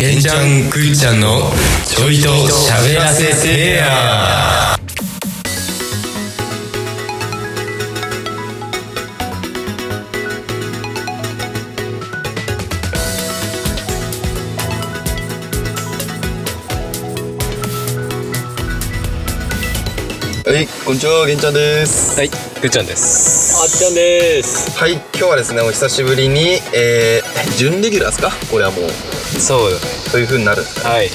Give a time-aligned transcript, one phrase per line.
[0.00, 1.40] けんちゃんくっちゃんの
[1.84, 3.84] ちょいと喋らせてや
[20.46, 22.16] はい、こんにちは、げんちゃんです。
[22.16, 24.78] はいくっちゃんですあっちゃんです。
[24.78, 28.30] はい、今日はですね、お久しぶりに、えー、準レギュラーですか？
[28.48, 28.84] これはもう、
[29.38, 29.72] そう
[30.10, 31.06] そういう風になるんですかはい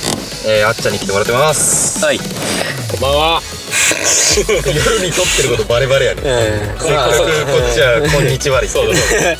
[0.45, 2.03] えー、あっちゃんに来てもらってます。
[2.03, 3.41] はいこんばんは。
[4.37, 6.21] 夜に撮ってることバレバレやね。
[6.25, 7.23] えせっかくこ
[7.57, 9.31] っちは、こんにちはでそうだそうだ。
[9.31, 9.35] う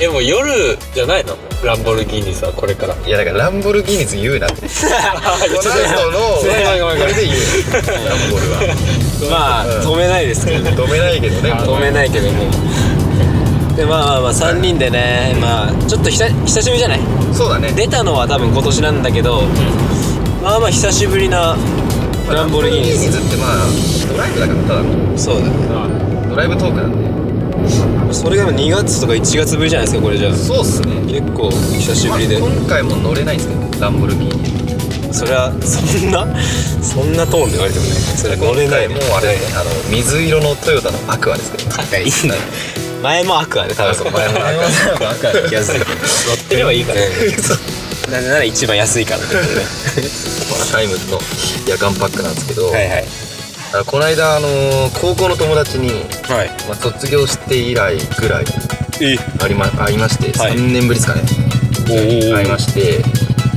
[0.00, 1.36] え、もう夜じゃないの？
[1.62, 2.94] ランボルギーニさ、これから。
[2.94, 3.04] ん。
[3.06, 4.62] いや、だからランボルギーニズ言うなって。
[4.64, 4.68] こ
[5.64, 7.38] の後の、こごめんごめんごめんれで言う。
[8.08, 9.04] ランボルは。
[9.30, 12.44] まあ止めないですけどね止めないけどね、もう止めないけども
[13.76, 17.00] でまあまあまあ3人でねまあちょっとひた久しぶりじゃない？
[17.32, 17.72] そうだね。
[17.72, 19.42] 出たのは多分今年なんだけど、
[20.42, 21.56] まあまあ久しぶりな
[22.30, 23.66] ランボルギーニズってまあ、
[24.12, 25.18] ドライブだから、ただの。
[25.18, 26.92] そうだねドライブトークなん
[28.08, 28.14] で。
[28.14, 30.94] それが2月とか1月ぶりじゃないですかこれじゃあそうっすね。
[31.10, 35.12] 結構久しぶりでまあ今回も乗れないんですけど、ランボルギーニ。
[35.12, 36.24] それはそんな？
[36.82, 42.34] そんなトーンで言われてもねそれは乗れない今回もうあれですね、あの水色のトヨタのアクアですけど、はいいいんだ
[43.04, 44.40] 前もアクアで多分そう前もア
[44.98, 45.80] クアアクアで気がする。
[45.80, 45.96] けど乗
[46.34, 47.00] ってればいいから。
[47.42, 47.54] そ
[48.08, 49.62] うなぜなら一番安いからってことね。
[50.72, 51.20] タイムズの
[51.66, 53.04] 夜間パックなんですけど、はいはい。
[53.86, 55.88] この間、あのー高校の友達に、
[56.28, 56.50] はい。
[56.68, 58.44] まあ、卒業して以来ぐらい
[59.00, 59.16] え。
[59.42, 60.52] ありま会いまして、はい。
[60.52, 61.22] 3年ぶりですかね。
[61.90, 63.02] おお会いまして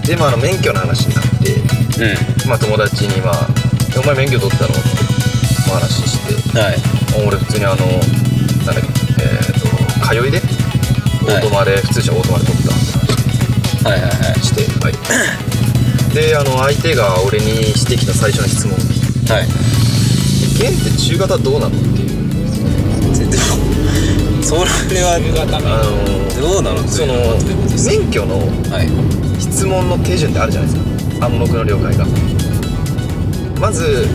[0.05, 3.47] で、まあ、あの免許の話になって、うまあ、友達に、まあ
[3.97, 4.79] 「お前免許取ったの?」って
[5.69, 6.17] お話しし
[6.51, 6.75] てんはい。
[7.25, 7.95] 俺普通にあのなん
[8.65, 8.96] だっけえっ、と
[10.09, 10.41] 通いで
[11.23, 12.71] オートマで、普通車オートマで取った。
[12.71, 14.39] って話はいはいはい。
[14.41, 14.93] してはい。
[16.15, 18.73] であの相手が俺にしてきた最初の質問。
[19.35, 19.47] はい
[20.57, 22.07] 「ゲンって中型どうなの?」っていう。
[23.29, 24.55] でもそ
[24.93, 25.67] れは夕方あの。
[26.41, 27.13] のどうなのその
[27.85, 28.37] 免許の
[28.71, 28.89] はい。
[29.41, 31.25] 質問の手順ってあるじゃないですか。
[31.27, 32.05] 暗黙の了解が。
[33.59, 34.07] まず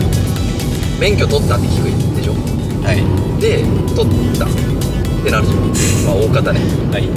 [0.99, 2.33] 免許取ったって聞くでしょ？
[2.83, 3.03] はい。
[3.41, 3.63] で
[3.95, 4.45] 取った
[5.23, 5.59] ってなるじゃん
[6.03, 6.59] まあ大方ね。
[6.91, 7.07] はい。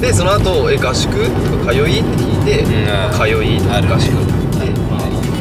[0.00, 1.12] でその後え合宿？
[1.12, 1.20] と
[1.66, 2.00] か通い？
[2.00, 2.88] って聞いて、うん。
[2.88, 3.94] まあ通いあるね。
[3.94, 4.16] 合宿。
[4.56, 4.80] で、で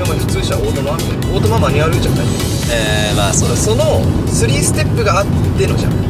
[0.04, 2.26] も普通車オートマオートママニュアルじゃない。
[2.72, 5.26] えー、まあそうですその3ステップがあっ
[5.58, 6.03] てのじゃん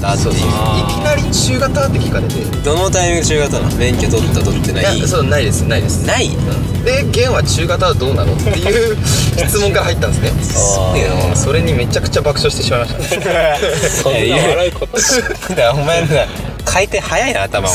[0.00, 0.46] 中型っていう。
[0.46, 2.34] いきなり中型って聞かれて。
[2.64, 3.76] どのタイミング中型なの？
[3.76, 4.98] 免許取った取ってない？
[4.98, 6.06] いやそうないですないです。
[6.06, 6.28] ない？
[6.28, 6.84] うん。
[6.84, 8.96] で現は中型はどうなのっていう
[9.36, 10.30] 質問から入ったんですね。
[10.56, 11.28] あー。
[11.30, 12.98] うんそれにめちゃくちゃ爆笑してしまいました。
[12.98, 13.58] ね
[14.02, 14.96] そんな笑いこと。
[15.54, 16.26] だお前な
[16.70, 17.72] 回転早いな頭を。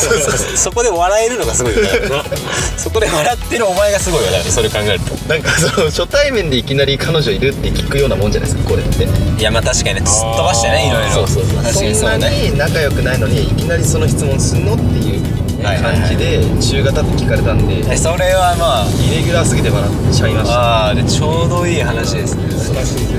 [0.56, 1.90] そこで笑えるのがすごいよね。
[2.78, 4.40] そこで笑ってるお前がすごいよね。
[4.40, 5.16] それ考えると。
[5.28, 9.04] なんかその初対面でいきなり彼女いるって聞くようなもんじゃないですかこれって。
[9.04, 10.06] いやまあ確かにね。
[10.08, 11.12] すっ飛ばしてねいろいろ。
[11.12, 15.22] そうそうそう確かにそんなに仲良くないのにいきなりその質問すんのっていう
[15.62, 20.54] 感じで中型って聞かれたんでえそれはまあイレギュラーすぎて笑っちゃいました。
[20.54, 22.46] ああでちょうどいい話ですね。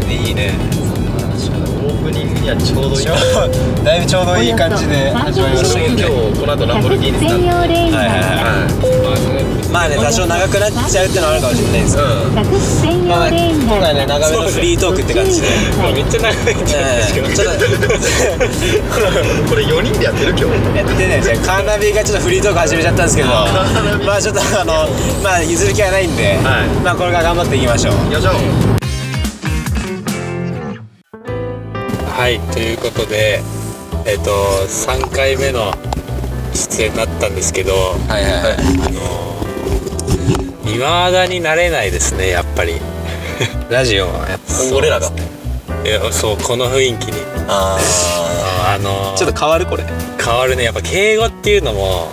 [0.08, 0.54] いいね。
[0.54, 1.66] オー
[2.06, 3.06] プニングにはちょうどいい
[3.83, 15.50] だいぶちょうどいい感じで始まりましたけど今ね日この後ランボルギーニなんで専用レーンはいはいがはまあね多少長くなっちゃうってのはあるかもしれないですけどいうんまあレーン今回がね長めのフリートークって感じで
[15.83, 17.27] めっちゃ長いんですけど。
[17.27, 17.91] ええちょっと
[19.50, 23.28] これ4人でやってる今日やってねじゃあカーナビがちょっとフリートーク始めちゃったんですけど
[24.06, 24.87] まあちょっとあの
[25.27, 28.75] まあ譲る気はないんで、はいまあこれから頑張っていきましょう行きましょう
[32.26, 33.41] はい、ということで、
[34.04, 34.32] えっ、と、
[34.66, 35.70] 3回目の
[36.53, 38.54] 出演になったんですけど、はいはいはい。
[38.54, 42.81] あの未だになれないですね、やっぱり。
[43.70, 44.28] ラジオは。
[44.28, 45.12] やっぱ俺らが
[45.84, 47.22] いやそう、この雰囲気に。
[47.47, 47.78] あ
[48.75, 49.84] あのちょっと変わるこれ。
[50.20, 50.64] 変わるね。
[50.64, 52.08] やっぱ敬語っていうのも、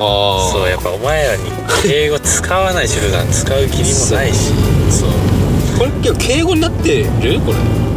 [0.00, 1.44] あそう、やっぱお前らに
[1.80, 4.50] 敬語使わないし、普段使う気にもないし。
[4.90, 5.78] そう。
[5.78, 7.38] これ今日敬語になってる？
[7.38, 7.91] これ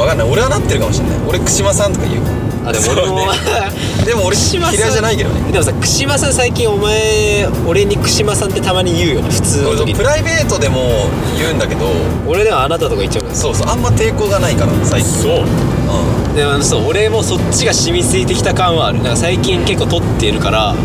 [0.00, 0.30] わかんない。
[0.30, 1.18] 俺はなってるかもしれない。
[1.28, 2.24] 俺串間さんとか言う。
[2.64, 3.28] あでも俺も、
[4.04, 5.52] でも俺嫌いじゃないけどね。
[5.52, 11.06] でもさ串間さん最近お前俺に串間さんってたまに言うよね普通のプライベートでも
[11.38, 11.86] 言うんだけど。
[12.26, 15.10] 俺ではあなたとか言っちゃうんですそうそうあんま抵抗がないから最近。
[15.22, 15.32] そう。
[15.42, 19.02] うでもそう俺もそっちが染みついてきた感はある。
[19.02, 20.76] なんか最近結構撮っているから、なん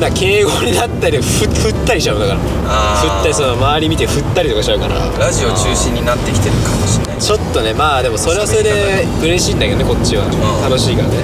[0.00, 2.38] か敬語になったりふ振ったりしちゃうだから。
[2.38, 4.94] 振ったりその周り見て振ったりとかしちゃうから。
[5.10, 7.18] んラジオ中心になってきてるかもしれない。
[7.18, 10.30] ちょっとねまあでもそれはそれで嬉しいんだけどねこっちは、ん。
[10.62, 11.16] 楽しいからね。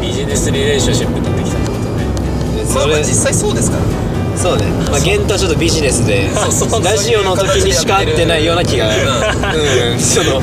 [0.00, 2.04] ビジネスリレーションシップになってきたってことね。
[2.56, 3.82] でまあそれまあ実際そうですから
[4.40, 4.64] そうね。
[4.88, 6.68] まあ玄とはちょっとビジネスでそうそう。
[6.70, 8.88] そうラジオの時にしか会ってないような気が。
[8.88, 8.90] う
[9.94, 10.40] ん、その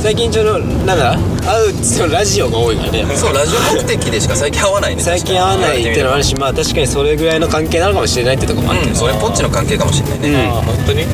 [0.00, 1.18] 最近ちょうどなんだ？
[1.44, 3.04] 会うっつってもラジオが多いからね。
[3.16, 5.02] そうラジオ目的でしか最近会わないね。
[5.02, 10.30] 最近会わないっていうのもあるしまあ確かにそれぐらいの関係なのかもしれないってとこもあるけど、うんそれポッチの関係かもしれないね。
[10.30, 10.36] うん。
[10.36, 11.04] ああ本当に？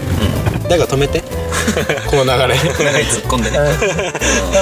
[0.68, 1.22] だから止めて。
[2.10, 2.54] この流れ。
[2.54, 3.58] 突っ込んでね。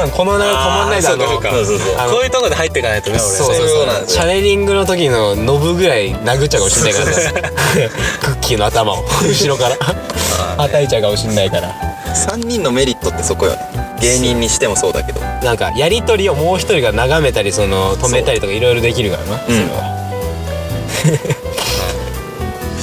[0.04, 0.10] うん。
[0.10, 1.50] この流れ止まんないだろうかそうか。
[1.50, 1.78] そうそう
[2.10, 3.28] こういうとこで入っていかないとね俺。
[3.28, 3.86] そうそうそう。
[3.86, 4.20] なんですよ。
[4.22, 7.16] チャネリングの時のノブぐらい殴っちゃうかもしれないから。
[7.16, 7.32] さ
[8.22, 9.04] クッキーの頭を。
[9.22, 9.76] 後ろから。
[10.56, 11.74] 叩いちゃうかもしれないから。
[12.14, 13.58] 3人のメリットってそこよね。
[14.00, 15.20] 芸人にしてもそうだけど。
[15.42, 19.38] なんかやり取りをもう一人が眺めたりその止めたりとかいろいろできるからな。
[19.44, 19.82] それうんは、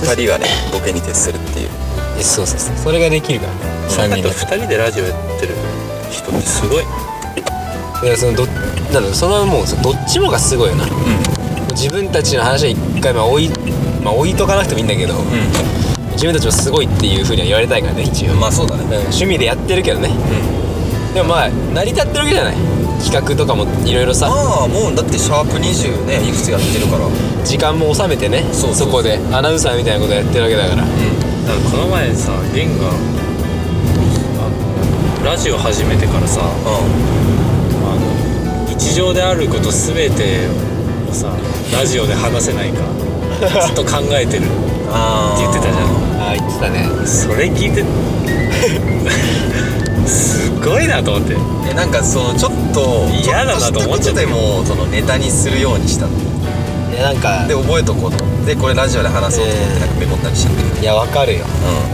[0.01, 1.69] 2人がねボケに徹するっていう
[2.19, 2.75] えそうそうそう。
[2.75, 3.59] それができるからね。
[3.89, 5.55] 3人とで2人でラジオやってる
[6.11, 6.83] 人ってすごい。
[6.83, 6.91] だ
[8.01, 10.85] からそのどなんだろうそのもうどっちもがすごいよな。
[11.71, 13.49] 自分たちの話は一回まあ置い
[14.03, 15.13] まあ置いとかなくてもいいんだけど、
[16.13, 18.83] 自分たちもすごいっていうふうには言われたいからね一応、うんまあそうだね。
[18.83, 20.09] うん趣味でやってるけどね、
[21.13, 22.55] でもまあ成り立ってるわけじゃない。
[22.99, 24.27] 企画とかもいろいろさ。
[24.27, 27.07] ああもうだってシャープ20ねいくつやってるから。
[27.45, 30.83] 時間も収めてねそこでアナウンサーみたいなことやってるわけだから
[31.49, 32.91] だからこの前さゲンがあ
[35.19, 40.47] のラジオ始めてからさうあの日常であること全て
[41.09, 41.35] をさ
[41.73, 42.83] ラジオで話せないか
[43.65, 44.51] ずっと考えてるって
[45.39, 45.85] 言ってたじゃん。
[46.21, 46.87] ああ言ってたね。
[47.05, 47.83] それ聞いて
[50.05, 51.35] すごいなと思って。
[51.69, 56.07] えなんかそのちょっと嫌だなと思っちゃったでもそのネタにするようにした
[56.99, 57.47] のいやなんか。
[57.47, 58.25] で覚えとこうと。
[58.45, 61.45] でこれラジオで話そうと思ってなんかメモったりしたんだけどいやわかるよ。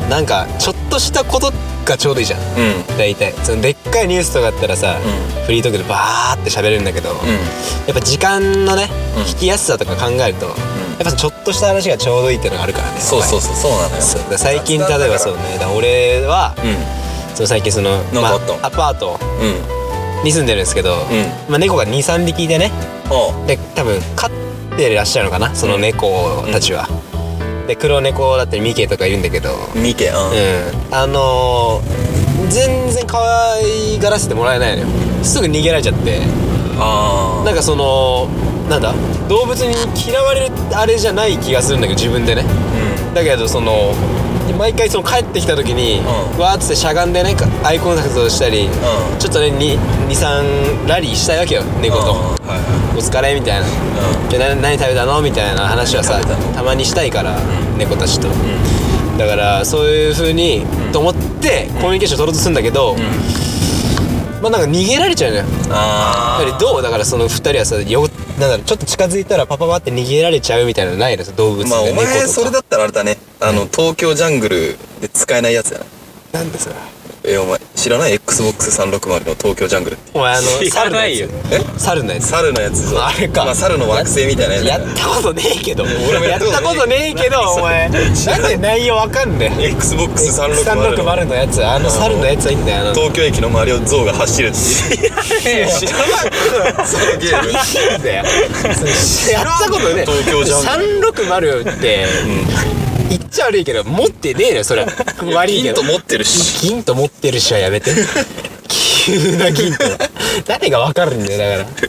[0.10, 1.52] なんかちょっとしたこと
[1.86, 2.40] がちょうどいいじゃん。
[2.40, 2.90] うん。
[2.90, 3.34] うん大体。
[3.44, 4.98] そのでっかいニュースとかあったらさ、
[5.42, 7.18] うフリートークでバーって喋れるんだけど、うん。
[7.18, 9.24] やっぱ時間のね、うん。
[9.24, 10.56] 聞きやすさとか考えると、やっ
[11.04, 14.02] ぱちょっとした話がちょうどいいっていうのがあるからねそうそうそうそうなのよ。
[14.38, 15.42] 最近例えばそうね。
[15.76, 20.24] 俺は、うその最近そのまあ、アパートんうん。
[20.24, 20.96] に住んでるんですけど、
[21.50, 22.72] まあ、猫が23匹いてね。
[23.12, 24.45] おで多分飼って
[24.94, 25.56] らっしゃるのかな？
[25.56, 26.88] その猫たちは、
[27.68, 29.50] で黒猫だったりミケとかいるんだけど。
[29.76, 30.16] ミケうん。
[30.16, 30.20] う
[30.92, 30.94] ん。
[30.94, 32.16] あのー
[32.50, 33.18] 全然可
[33.54, 34.88] 愛がらせてもらえないのよ。
[35.24, 36.22] すぐ逃げられちゃって。
[36.78, 38.28] あなんかその
[38.70, 38.94] なんだ？
[39.28, 42.44] 動物に嫌われるあれじゃない気がするんだけど自分でね。
[43.16, 43.94] だけどその
[44.60, 46.40] 毎回その帰ってきた時に、うん。
[46.40, 48.72] わーっつってしゃがんでねかアイコンタクトしたり、ん。
[49.18, 52.48] ちょっとね23ラリーしたいわけよ猫と、うん。
[52.48, 53.70] はいはお疲れみたいな、い
[54.30, 56.20] じゃあ何何食べたのみたいな話はさ
[56.56, 57.38] たまにしたいから、
[57.78, 58.30] 猫たちと、
[59.18, 62.96] だからそういう風に、と思ってコミュニケーション取ろうとするんだけど、
[64.42, 65.46] まあなんか逃げられちゃうのよ。
[65.72, 66.82] あやっぱりどう？
[66.82, 68.08] だからその2人はさよ
[68.40, 73.18] なんだろうちょっと近づいたらパパパって逃げられちゃうみたいなのないのさ動物でまあお前それだったらあれだね。
[73.42, 75.86] あの東京ジャングルで使えないやつやな。
[76.40, 76.76] なんでそれ
[77.28, 80.12] えお前知らない？XBOX360 の東京ジャングルって。
[80.14, 81.28] お前あの知らないよ。
[81.52, 81.60] え？
[81.78, 82.28] 猿のやつ。
[82.28, 83.46] 猿のやつあれか。
[83.46, 85.84] まあ猿の惑星みたいなやつやったことねえけど。
[85.84, 87.90] 俺もやったことねえけどお前。
[87.90, 91.66] なんで内容わかんねえ？XBOX360 360のやつ。
[91.66, 95.70] あの猿のやつはいいんだよあの東京駅の周りを象が走るっていう。
[95.70, 97.52] 知らないそのゲーム。
[99.32, 102.06] やったことね東京ジャン360って
[103.10, 104.86] 言っちゃ悪いけど持ってねえのよそれ。
[105.34, 105.82] 悪いけど。
[105.82, 106.68] ヒント持ってるし。
[106.68, 107.92] 銀と持ってるしはやめて。
[109.06, 109.86] 急な銀と。
[110.46, 111.86] 誰がわかるんだよだから。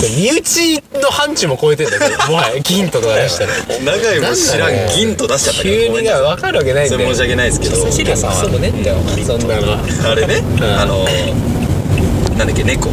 [0.00, 3.52] 身内の範疇も超えてんだよもはや銀ととか出したら。
[3.52, 7.00] 長いも知らん銀と出しちゃったけど急にがわかるわけないんだよ。
[7.00, 8.16] それ申し訳ないですけど。
[8.16, 9.72] さんそうもねえんだよそんなの
[10.08, 10.42] あれね
[10.78, 11.04] あの
[12.38, 12.88] なんだっけ猫。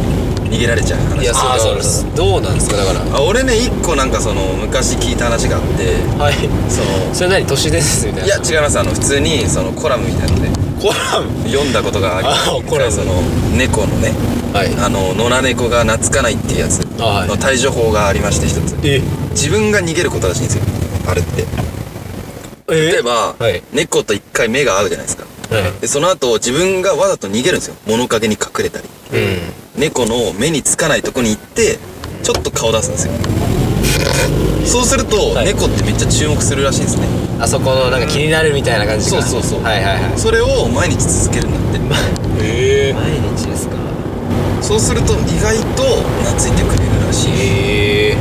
[0.46, 1.22] 逃げられちゃう話。
[1.22, 3.16] いやあーそうだそうどうなんですかだから。
[3.16, 5.94] あ俺ね一個なんかその昔聞いた話があって。
[6.18, 6.34] はい。
[6.70, 8.26] そのそれ何都市伝説みたいな？
[8.26, 8.78] いや違います。
[8.78, 10.42] あの普通にそのコラムみたいの。
[10.42, 10.48] で
[10.82, 11.48] コラム？
[11.48, 12.92] 読んだことがありあコラム。
[12.92, 13.22] その
[13.56, 14.12] 猫のね。
[14.52, 14.74] はい。
[14.78, 16.86] あの野良猫が懐かないっていうやつ。
[17.00, 17.28] あはい。
[17.28, 18.76] の対処法がありまして一つ。
[18.86, 19.00] え？
[19.30, 20.64] 自分が逃げることらしいんですよ。
[21.08, 21.44] あれって。
[22.68, 23.62] 例えば、はい。
[23.72, 25.22] 猫と一回目が合うじゃないですか。
[25.24, 25.28] は
[25.80, 27.76] でその後自分がわざと逃げるんですよ。
[27.86, 28.86] 物陰に隠れたり。
[28.86, 29.80] いうん。
[29.80, 31.78] 猫の目につかないとこに行って
[32.22, 33.12] ちょっと顔出すんですよ。
[34.64, 35.46] そうすると、はい。
[35.46, 37.06] 猫ってめっちゃ注目するらしいんですね。
[37.40, 39.62] あそこのなんか気になるみたいな感じかそうそうそう。
[39.62, 40.18] はいはいはい。
[40.18, 41.78] それを毎日続けるんだって。
[42.42, 42.92] え。
[42.94, 43.76] 毎日ですか？
[44.62, 45.82] そうすると意外と
[46.24, 47.30] 懐いてくれるらしい。
[47.30, 48.16] へえ。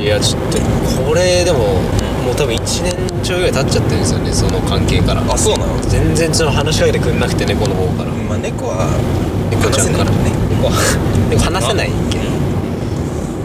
[0.00, 0.58] いやちょっと
[1.02, 5.22] これでももう多分1年ちょいぐらい経っちゃってるんですよねその関係から。
[5.22, 5.80] あそうなの？
[5.82, 8.10] 全然その話しかけてくんなくて猫の方から。
[8.12, 8.88] まあ猫は
[9.50, 10.10] 猫ちゃんから。
[10.10, 10.30] ね。
[10.50, 10.72] 猫は。
[11.30, 12.18] 猫話せないっけ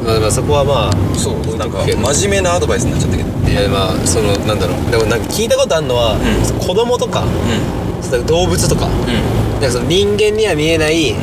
[0.03, 1.85] まあまあそこはまあそうなんか。
[1.85, 3.29] 真面目なアドバイスになっちゃったけど。
[3.49, 4.91] いやまあそのなんだろう。
[4.91, 6.19] でもなんか聞いたことあるのは、う
[6.59, 8.87] 子供とかうそう動物とか。
[8.87, 9.61] んうん。
[9.61, 11.15] なんかその人間には見えないう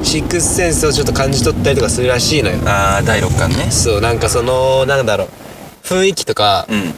[0.00, 0.04] ん。
[0.04, 2.58] シックスセンスをちょっと感じ取ったりとかするらしいのよ。
[2.66, 3.70] ああ第六感ね。
[3.70, 5.28] そうなんかそのなんだろう。
[5.82, 6.94] 雰囲気とか、うん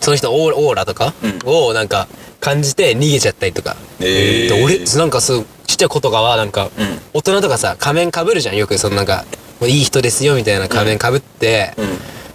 [0.00, 1.38] その人のオーラとかうん。
[1.44, 2.08] をなんか
[2.40, 6.98] 感じて逃げちゃったりとか、えで俺なんかそうちっちゃい子とかはなんか、うん。
[7.14, 9.24] 大人とかさ仮面かぶるじゃんよくそのなんか
[9.62, 11.86] いい人ですよみたいな仮面かぶって、うん。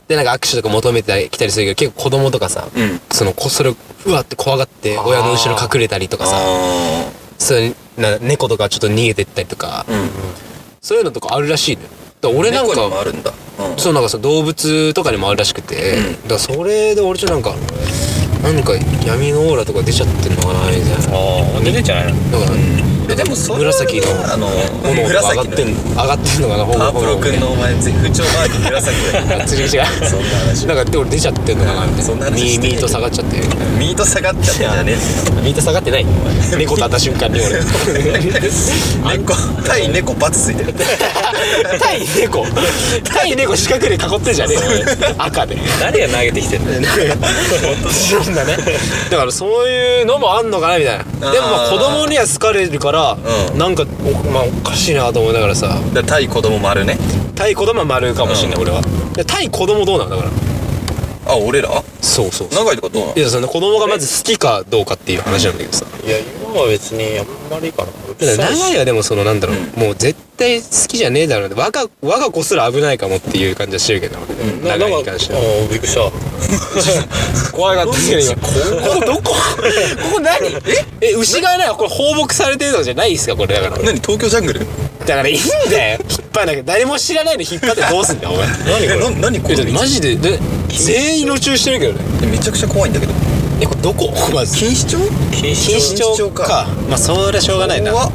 [0.07, 2.99] でなんか握手とか求めてきたりするけど結構子供とかさ、うん。
[3.11, 9.85] そのこそれをうわって怖がって親の後ろ隠れたりとかさあそうな猫とかちょっと逃げてったりとか、
[10.81, 11.83] そういうのとかあるらしいね
[12.23, 13.77] だ俺なん猫にもあかるんだうん。
[13.77, 16.27] そうなんかさ動物とかにもあるらしくて、うん。
[16.27, 17.51] だそれで俺ちょっとなんか
[18.41, 18.63] なん。
[18.63, 18.73] か
[19.05, 21.17] 闇のオーラとか出ちゃってんのかなみたいな。
[21.17, 22.31] ああ出てんじゃないの？
[22.31, 22.57] だから、
[23.09, 25.79] えでもそれは紫のあの炎とか上が紫ってんの。
[25.91, 30.09] 上がってんのかなほパープロ君のお前ぜ不調マーク紫だよ 違う違う。
[30.09, 30.67] そんな話。
[30.67, 32.03] なんかで俺出ちゃってんのかなみたいな。
[32.03, 33.37] そんな話ミーミーと下がっちゃって。
[33.77, 35.41] ミート下がっちゃってんじゃねえ。
[35.41, 36.05] ミート下がってない。
[36.57, 37.59] 猫と会った瞬間に俺。
[39.17, 39.33] 猫
[39.65, 40.73] 対猫バツついてる。
[41.79, 42.45] 対猫。
[43.03, 45.15] 対猫四角で囲ってんじゃねえ。
[45.17, 45.57] 赤で。
[45.79, 46.67] 誰が投げてきてんの？
[47.91, 48.57] そうだね。
[49.09, 51.31] だからそういうのもあんのかなみたいな。
[51.31, 53.57] でもまあ子供には好かれるから、うん。
[53.57, 55.79] なんかお,、まあ、おかしいなと思いながらさ。
[55.93, 56.97] だ対子供もあるね。
[57.35, 58.81] 対子供は丸かもしんない、俺は。
[59.13, 60.52] で対子供どうなのだから
[61.25, 61.69] あ俺ら？
[62.01, 62.65] そうそうそう。
[62.65, 65.85] 長いとかどうなのいやその子供がまず好きかどうかっていう話なんだけどさ。
[66.05, 67.91] いや今は別にあんまりかな。
[67.91, 74.19] だから長いはでもそのなんだろう、もう絶対好きじゃねえだろうね我が我が子すら危ないかもっていう感じはしてるけど、
[74.67, 75.39] な長いなんかに関しては。
[75.39, 76.11] ああびっくりした。
[77.55, 78.35] 怖かったですけど今？
[78.35, 79.21] ここどこ？
[79.23, 79.33] こ
[80.13, 80.47] こ何？
[81.01, 81.09] え？
[81.09, 83.83] え牛がねこれ放牧されてるのじゃないですかこれだから。
[83.83, 83.95] 何？
[84.01, 84.67] 東京ジャングル？
[85.03, 85.99] だからいいんだよ。
[86.09, 86.63] 引っ張らなきゃ。
[86.63, 88.47] 誰も知らないの引っ張ってどうすんだよお前。
[88.47, 89.55] 何えな何これ？
[89.59, 90.15] えマジで？
[90.15, 91.99] で全員路中してるけどね。
[92.23, 93.13] えめちゃくちゃ怖いんだけど。
[93.61, 94.11] えこれどこ？
[94.33, 94.55] まず。
[94.57, 96.43] 錦糸町錦錦糸町か。
[96.45, 96.67] か。
[96.89, 97.91] まあそれはしょうがないな。
[97.91, 98.11] 怖っ。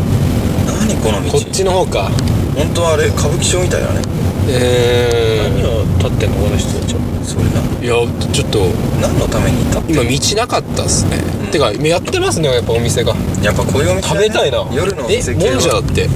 [0.67, 1.33] 何この道？
[1.33, 2.11] こっちの方か。
[2.57, 4.03] 本当あれ歌舞伎町みたいだね。
[4.51, 7.01] え何を立ってんのこの人たちは？
[7.25, 7.61] それな。
[7.61, 7.95] ー、いや
[8.33, 8.67] ちょっと。
[9.01, 9.93] 何のために行った？
[9.93, 13.15] 今道なかったっすね、てかやってますねやっぱお店が。
[13.43, 14.27] やっぱこういうお店だね。
[14.27, 14.67] 食べたいな。
[14.73, 15.53] 夜のおえ店系は。
[15.53, 16.09] もんじゃだって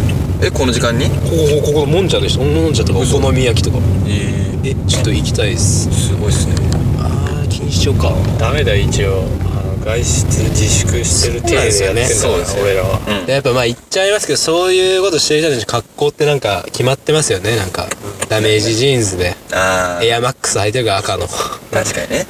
[0.44, 1.08] えこの時間に？
[1.08, 1.14] こ
[1.62, 2.42] こここもんじゃでしょ。
[2.42, 3.78] もんじゃとかお好み焼きとか。
[4.06, 5.90] ええちょっと行きたいっす。
[6.08, 6.54] すごいっすね。
[6.98, 8.12] ああ錦糸町か。
[8.38, 9.22] ダメだよ一応。
[9.54, 12.70] あの外出自粛してる程度でやってんだそうからなんですよね。
[12.70, 13.00] 俺らは。
[13.20, 13.26] うん。
[13.26, 17.54] でやっぱまあ言っちゃいますけどそういうことしてる人たちの格好ってなんか決まってますよね。
[17.56, 17.86] なんか
[18.28, 19.34] ダメージジーンズで。
[19.52, 21.28] ああエアマックス履いてるから赤の。
[21.28, 22.26] 確かにね。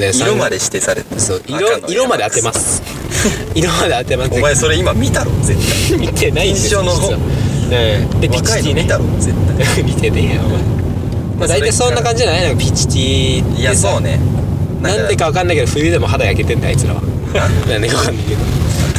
[0.00, 1.20] で色まで指定されてる。
[1.20, 2.82] そう色色まで当てます。
[3.54, 4.30] 色まで当てます。
[4.34, 5.58] お前それ今見たろ絶
[5.90, 5.98] 対。
[6.00, 6.82] 見てないんですよ
[8.20, 8.74] でピチティね。
[8.74, 9.34] の見たろ絶
[9.74, 9.82] 対。
[9.84, 10.58] 見てねえよお前。
[11.38, 12.42] まあ大体そんな感じじゃない？
[12.42, 14.18] なんかピチティいやそうね。
[14.82, 17.00] なんでかわかんないけど冬でも肌焼けてんだあいつらは。
[17.68, 18.40] なんでかわかんないけど。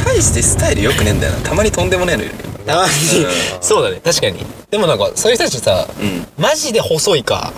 [0.04, 1.38] 大してスタイル良くねえんだよな。
[1.40, 2.32] たまにとんでもねえのいる
[2.66, 2.90] たまに。
[3.60, 4.44] そうだね確かに。
[4.70, 6.26] でもなんかそういう人たちさうん。
[6.38, 7.52] マジで細いか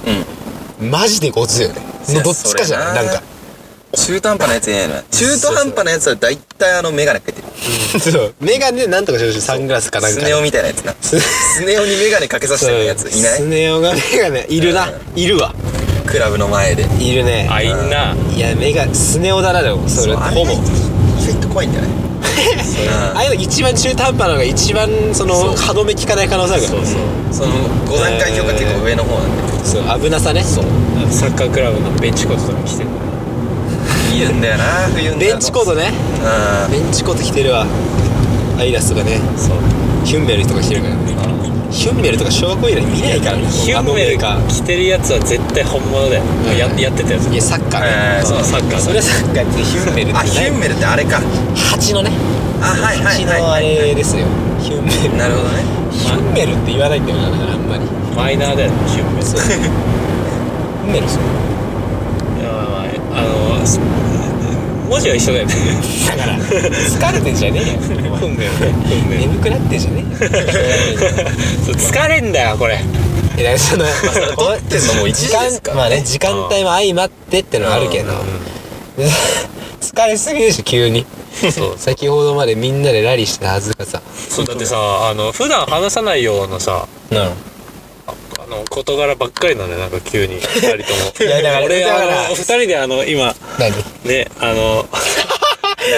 [0.80, 0.90] うん。
[0.90, 1.75] マジでごついよね。
[2.08, 2.94] いやどっちかじゃない？
[2.94, 3.02] な。
[3.02, 3.22] んなか
[3.97, 7.49] 中途半端なやついないの中途半端なやつは大体あのメガネかけてる。
[8.00, 8.35] そう。
[8.40, 10.95] メガネなんとかしてほしいサングラスかなんかスネ夫みたいなやつな。
[11.00, 13.04] ススネ夫にメガネかけさせてるやつ。
[13.04, 14.88] いなスいネ夫がメガネいるな。
[14.90, 15.18] うん。
[15.18, 15.54] いるわ。
[16.07, 16.85] クラブの前で。
[17.02, 17.49] いるね。
[17.50, 18.14] あいんな。
[18.35, 19.88] いやメガスネ夫だなでも。
[19.88, 20.52] それほぼ。
[20.52, 20.57] 意
[21.26, 22.09] 外と怖いんだよね
[23.14, 26.78] ああいうの一番中途半端なのが一番その歯止め効かない可能性あるから。
[26.78, 27.47] そうそう。
[27.47, 27.52] その
[27.87, 29.64] 5段階評価結構上の方なんで。
[29.64, 30.42] そう危なさね。
[30.42, 30.64] そう。
[31.11, 32.90] サッカークラブのベンチコートとか着てる
[34.16, 35.92] いるんだよな冬になるとベンチコートね。
[36.66, 36.72] うん。
[36.72, 37.66] ベンチコート着てるわ。
[38.58, 39.20] アイラスとかね。
[39.36, 39.58] そう。
[40.04, 40.94] ヒュンメルとか着てるから。
[40.94, 41.08] ね
[41.70, 43.46] ヒュンメルとか小学校以来見ないからね。
[43.46, 46.24] ヒュンメルか着てるやつは絶対本物だよ。
[46.56, 47.26] ややってたやつ。
[47.28, 47.86] いやサッカーね。
[48.18, 48.42] えーそう。
[48.42, 51.20] サッカーそれはサッカーってヒュンメルってあヒュンメルってあれか。
[51.54, 52.10] 蜂のね。
[52.62, 54.24] あはいはい蜂のあれですよ。
[54.60, 55.16] ヒュンメル。
[55.18, 55.62] なるほどね。
[55.92, 57.84] ヒュンメルって言わないんだよなだからあんまり。
[58.16, 59.26] マイナーだよねヒュンメル。
[59.26, 59.40] そう。
[59.44, 61.22] ヒュンメルそう
[64.88, 65.54] 文字は一緒だよね。
[66.08, 67.78] だから疲れてんじゃねえよ。
[68.18, 70.30] 本名本名眠くなってんじゃねえよ。
[71.76, 72.80] 疲れんだよこれ。
[73.37, 78.12] いやその撮ってんのもう一時ですからまあね時間帯も相まってってのはあるけど。
[79.80, 81.06] 疲れすぎでしょ急に。
[81.52, 81.75] そう。
[81.78, 84.02] 先ほどまでみんなでラリーしてたはずがさ。
[84.28, 84.76] そうだってさ
[85.08, 87.18] あの普段話さないようなさうん。
[87.18, 87.30] あ
[88.49, 90.78] の事柄ばっかりなんだよなんか急に二人とも。
[91.21, 93.73] いやだから俺だからあの二人であの今何？
[94.05, 94.87] ねあの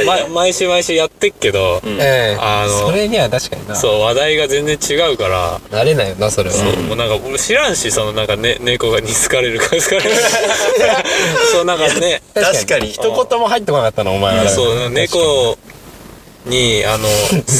[0.06, 2.38] ま毎週毎週やってっけど、ええ。
[2.38, 3.74] あのそれには確かにな。
[3.74, 5.60] そう話題が全然違うから。
[5.70, 6.56] なれないよなそれは。
[6.56, 10.10] そうもうなんか俺知らんしそのなんか、ね、猫がに好かれるか好かれる。
[11.52, 12.22] そうなんかね。
[12.34, 12.92] 確かに。
[12.92, 14.48] 一言も入ってこなかったのお前は。
[14.50, 15.56] そう猫
[16.46, 17.08] にあの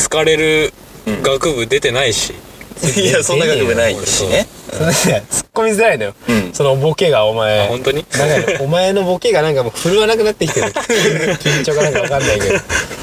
[0.03, 0.73] 好かれる
[1.23, 2.35] 学部出てないし、
[2.97, 6.53] いやそんな学部ないしねそれね突っ込みづらいのよ、うん。
[6.53, 8.05] そのボケがおあ前本当に？
[8.19, 10.69] なんかお前のボケがなんかもう振るわなくなってきてる。
[11.41, 12.55] 緊張かなんかわかんないけど。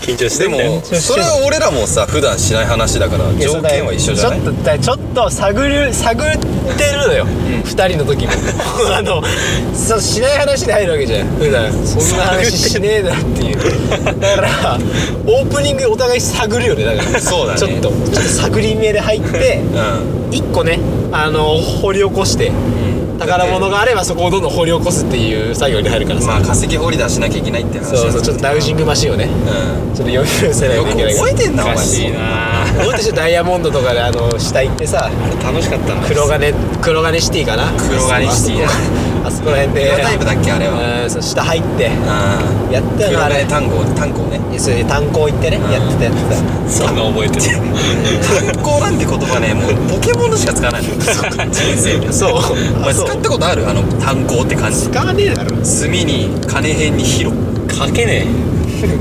[0.01, 4.39] 緊張してでもそれは俺らもさ普段しない話だから条件は一緒じゃない？
[4.41, 6.31] ちょっとだちょっと探る探っ
[6.77, 7.25] てるのよ、
[7.65, 8.31] 二人の時も。
[8.95, 9.21] あの
[9.75, 11.27] そうしない話で入るわけじゃん。
[11.37, 11.71] 普段。
[11.85, 13.57] そんな話しねえなっていう。
[14.19, 14.79] だから
[15.25, 16.85] オープニングお互い探るよね。
[16.85, 17.59] だからそうだね。
[17.59, 20.33] ちょっとちょっと探り目で入ってうん。
[20.33, 20.79] 一個ね
[21.11, 22.51] あの掘り起こして
[23.17, 32.19] 宝物があればそこをどんどん掘り起こすっていう作業に入るからさ、まあ化石掘り出しなきゃいけないって話そうそうちょっとダウジングマシンをねうちょっと余裕せないんよくといけない覚えてんなお前しいな
[32.87, 37.71] 俺たちダイヤモンドとかであの下行ってさあれ楽しかったな黒金黒金シティかな？
[37.89, 38.69] 黒金シティだ。
[39.25, 39.89] あそこら辺で。
[39.91, 41.03] 何タイプだっけあれは？
[41.03, 41.87] うんそう下入って。
[41.87, 42.71] うん。
[42.71, 43.43] やったよなあれ。
[43.45, 44.39] 単語単語ね。
[44.59, 46.19] それで炭鉱行ってねやってたやって
[46.69, 47.57] そんな覚えてる。
[48.55, 50.89] 単語なんて言葉ねもうポケモンでしか使わないの。
[51.51, 52.31] 人生そう。
[52.77, 53.67] お前使ったことある？
[53.69, 54.81] あの単語って感じ。
[54.89, 55.63] 使わねえだろ。
[55.63, 57.35] 墨に金辺に広
[57.73, 58.25] 書けね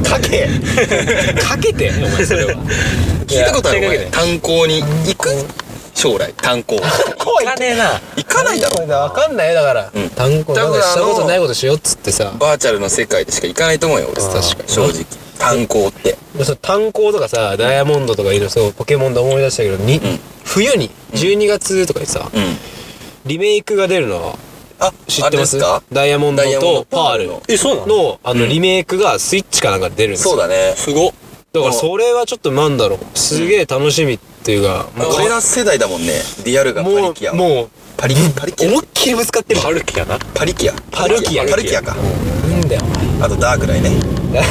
[0.08, 0.48] かけ？
[1.42, 2.52] かけてお前それは。
[3.26, 3.78] 聞いたことある？
[3.78, 3.96] お前。
[3.98, 5.30] いや手炭鉱に行く
[5.94, 6.32] 将来。
[6.40, 6.76] 炭鉱。
[6.78, 8.00] え書かねえな。
[8.16, 8.86] 行かないだろ。
[8.94, 9.54] わかんないよ。
[9.54, 10.08] だからうん。
[10.10, 12.32] 炭鉱なんかしたことないことしようっつってさ。
[12.38, 15.04] バーチャルの世界でしか行かないと思うよ俺確かに正直。
[15.38, 16.16] 炭鉱って。
[16.38, 20.20] でその炭鉱とかさダイヤモンドとかいるそうポケモンで思い出したけどに、ん。
[20.44, 22.56] 冬に12月とかにさ、うん
[23.26, 24.38] リメイクが出るの。
[24.78, 25.59] あ知ってます？
[25.59, 25.83] か？
[25.90, 27.26] ダイヤモンドとパール。
[27.28, 27.97] のえそうなの？
[27.97, 30.30] のあのリメイクがスイッチかなんかで出るんですよ。
[30.33, 30.75] そうだね。
[30.76, 31.12] すごっ。
[31.52, 33.18] だからそれはちょっとなんだろう。
[33.18, 36.12] すげえ楽しみっていうか、もう俺ら世代だもんね。
[36.45, 37.33] リアルがパもリキア。
[37.33, 38.68] うもうパリパリキア？
[38.68, 39.62] 思いっきりぶつかってる。
[39.62, 40.18] パルキやな。
[40.35, 40.75] パリキア。
[40.90, 41.47] パルキア。
[41.47, 41.95] パルキアか。
[41.95, 42.02] な
[42.59, 42.83] んだよ
[43.23, 43.90] あとダークライね。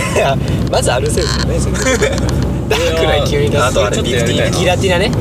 [0.72, 1.76] まずアルセウスだねそれ。
[2.68, 3.64] ダークライ急に出す。
[3.64, 4.58] あとあれちょっとやりたいな。
[4.58, 5.12] ギラティナね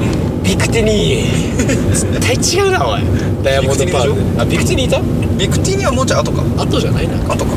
[0.45, 1.91] ビクティニー。
[1.91, 3.03] 絶対違うなおい。
[3.43, 4.41] ダイヤモンドパール。
[4.41, 5.01] あビクティニーいた？
[5.39, 6.43] ビクティニはもうちょい後か。
[6.63, 7.17] 後じゃないな。
[7.33, 7.51] 後か。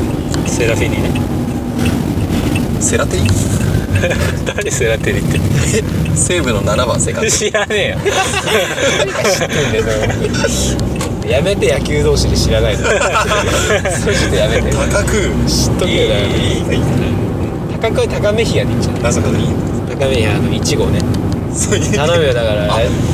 [0.47, 1.11] セラフィニね。
[2.81, 3.23] セラテリ？
[4.45, 5.39] 誰セラテリって？
[6.15, 7.29] 西武の7番セカンド。
[7.29, 7.97] 知らねえよ。
[11.29, 12.83] やめて野球同士で知らないの。
[12.87, 14.71] それちょっとやめて。
[14.71, 15.11] 高く。
[15.47, 16.13] 知っとけよ
[17.81, 19.13] 高く高めひやでいいんじゃない？
[19.13, 19.21] 高
[20.07, 20.99] めひやあの1号ね
[21.57, 21.95] そういう。
[21.95, 22.67] 頼むよだから。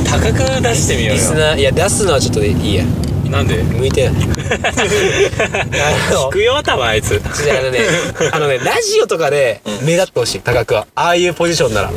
[0.06, 2.84] 高く出してみようリスよナーいや出すのはちょっといいや。
[3.30, 3.62] なんで？
[3.62, 4.14] 向いてない。
[4.20, 7.14] あの聞くよ多分あいつ。
[7.14, 7.22] 違う
[7.58, 7.78] あのね
[8.32, 10.86] あのねラジオとかで目立ってほしい高くは。
[10.94, 11.90] ああいうポジションなら。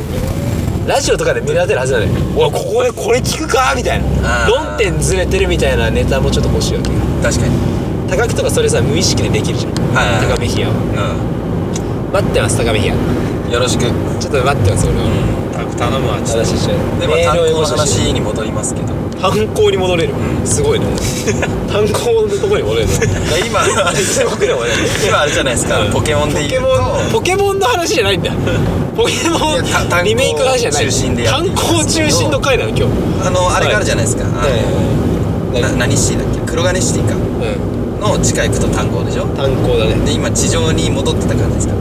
[0.88, 2.12] ラジオとかで目立てるはずなのよ。
[2.36, 3.74] おいここでこれ聞くか？
[3.76, 4.06] みたいな。
[4.46, 4.50] あー。
[4.50, 6.96] 論点ずれてるみたいなネタもちょっと欲しいわけよ。
[7.22, 7.52] 確かに。
[8.10, 9.74] 高くとかそれさ無意識でできるじゃん。
[9.96, 10.06] はい。
[10.08, 12.98] はいはい高めひやはう待ってます高めひやん
[13.52, 13.82] よろしく。
[13.82, 13.88] で
[14.20, 15.02] ちょっと待ってます俺は
[15.58, 18.93] タク頼むわちょっ話しちゃうまあ炭鉱の話に戻りますけど。
[19.20, 20.13] 炭鉱に戻れる。
[20.46, 20.86] すごいね。
[21.67, 22.88] 炭鉱のところに戻れる。
[23.48, 23.63] 今
[23.96, 24.70] すごくね俺
[25.08, 25.80] 今あれじゃないですか。
[25.91, 28.32] ポケモンで言うポケモンポケモンの話じゃないんだ
[28.96, 30.86] ポケモいやた炭鉱ンリメイクの話じゃない。
[30.86, 32.84] 中心でやって炭鉱中心の回なの今日。
[32.84, 32.89] と
[33.26, 34.24] あのあれがあるじゃないですか。
[34.26, 34.46] あ
[35.56, 36.52] のな何シティだっけ？
[36.52, 37.15] 黒金シティか。
[37.15, 38.00] うん。
[38.00, 39.26] の地下行くと炭鉱でしょ？
[39.36, 39.96] 炭鉱だね。
[40.06, 41.74] で今地上に戻ってた感じですか？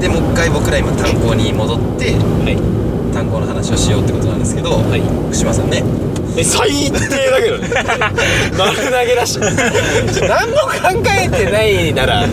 [0.00, 3.12] でもう一回僕ら今炭鉱に戻ってはい。
[3.14, 5.00] 炭鉱の話をしようってことなんですけど、はい。
[5.00, 5.82] 福島さんね。
[6.36, 7.68] え最低だけどね。
[8.56, 12.24] 丸投げだし何も考えてないなら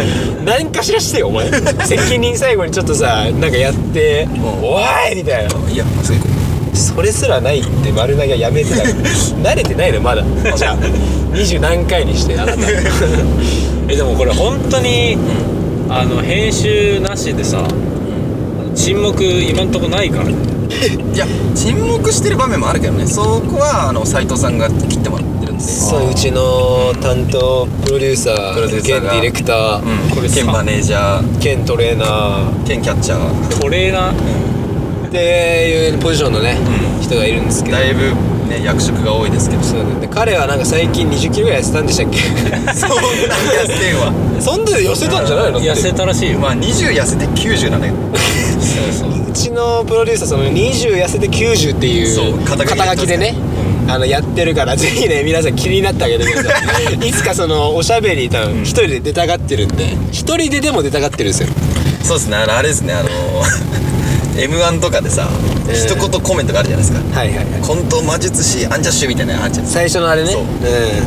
[0.45, 1.49] 何かしらしてよお前。
[1.86, 4.28] 責任最後にちょっとさなんかやって
[4.62, 4.80] 「お
[5.12, 5.71] い!」みたいな。
[5.71, 5.84] いや
[6.73, 10.23] それすらないって丸投げはやめてたから慣れてないのまだ。
[10.56, 10.78] じゃあ
[11.34, 12.60] 二十何回にしてあなた。
[13.88, 15.17] えでもこれ本当に
[15.89, 17.65] あの編集なしでさ
[18.76, 20.26] 沈黙今んとこないから。
[20.26, 20.34] ね
[21.13, 23.06] ういや沈黙してる場面もあるけどね。
[23.08, 25.63] そこはあの斉藤さんが切ってもらってるんで。
[25.63, 30.15] そううちの担当プロデューサプロデュー兼デーサーがィレクター、うん。
[30.15, 31.39] これさ兼マネージャー。
[31.39, 33.60] 兼トレーナ兼キャッチャー。
[33.62, 34.12] トレーナー？
[34.12, 36.58] ーっていうポジションのね、
[37.02, 37.78] 人がいるんですけど。
[37.78, 38.12] だいぶ
[38.45, 39.63] ね役職が多いですけど。
[39.63, 39.99] そうね。
[40.01, 42.19] で彼はなんか最近2 0キロぐらい痩せたんでしたっけ？
[42.73, 44.13] そんなに痩せてんわ。
[44.39, 45.60] そんで痩せたんじゃないの？
[45.62, 46.39] 痩せたらしいよ。
[46.39, 47.97] まあ20痩せて90なんだけど。
[48.60, 49.29] そうそう。
[49.29, 53.36] うちのプロデューサーその20痩せて90っていう肩書きでね
[53.88, 56.93] あのやってるからぜひね皆さん気になってあげてください。
[57.08, 61.49] いつかそのおしゃべり多分一人で出たがってるんで一人ででも出たがってるんですよ。
[62.03, 62.38] そうですね。
[62.38, 63.10] あれですねあの
[64.38, 65.27] m 1とかでさ、
[65.64, 67.19] えー一言コメントがあるじゃないですか。
[67.19, 67.62] はいはいはい。
[67.62, 70.32] コント魔術師アンジャッシュみたいなのあるじゃん最初のあれね。
[70.32, 70.41] そう。
[70.41, 70.47] うん。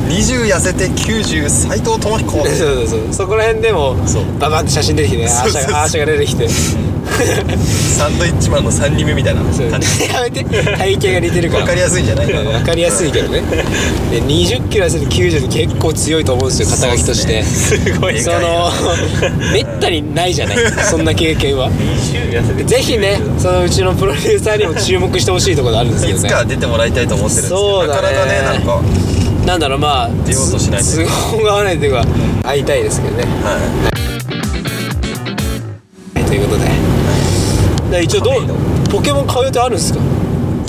[0.08, 3.00] 20痩せて90斎藤智彦そうそうそう。
[3.12, 4.38] そこら辺でもそう。
[4.38, 5.62] ババンって写真出てきてねアーそうそう。
[5.62, 6.48] そうがアーシャが出てきて。
[6.48, 9.40] サンドイッチマンの3人目みたいな。
[9.52, 9.70] そう。
[9.70, 10.44] 感じやめて。
[10.44, 11.60] 体型が似てるから。
[11.62, 12.50] 分かりやすいんじゃないかな。
[12.50, 13.40] 分かりやすいけどね。
[14.10, 17.42] で20キロ痩せて90って結構強いと思うんですよ肩書きとして。
[17.42, 18.20] すごい。
[18.20, 18.70] その
[19.52, 20.56] めったにないじゃない。
[20.90, 21.70] そんな経験は。
[21.70, 28.02] 20痩せてぜひねそのうちのプロデューサーにも注目してほしいところあるんですけいつどねか出てもらいたいと思ってるんですけどそうだね。
[28.02, 28.82] なかなかねなんか。
[29.46, 30.86] なんだろうまあ出ようとしないと。
[31.30, 32.04] 都合が合わないというか
[32.42, 33.24] 会いたいですけどね。
[33.24, 33.50] は
[36.14, 36.24] はい。
[36.24, 36.60] ということ
[37.90, 37.98] で。
[37.98, 38.42] で一応どう
[38.90, 40.00] ポケモン買う予定あるんですか？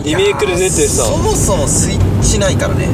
[0.06, 1.04] いリメイクで出てさ。
[1.04, 2.88] そもそもスイッチないからね。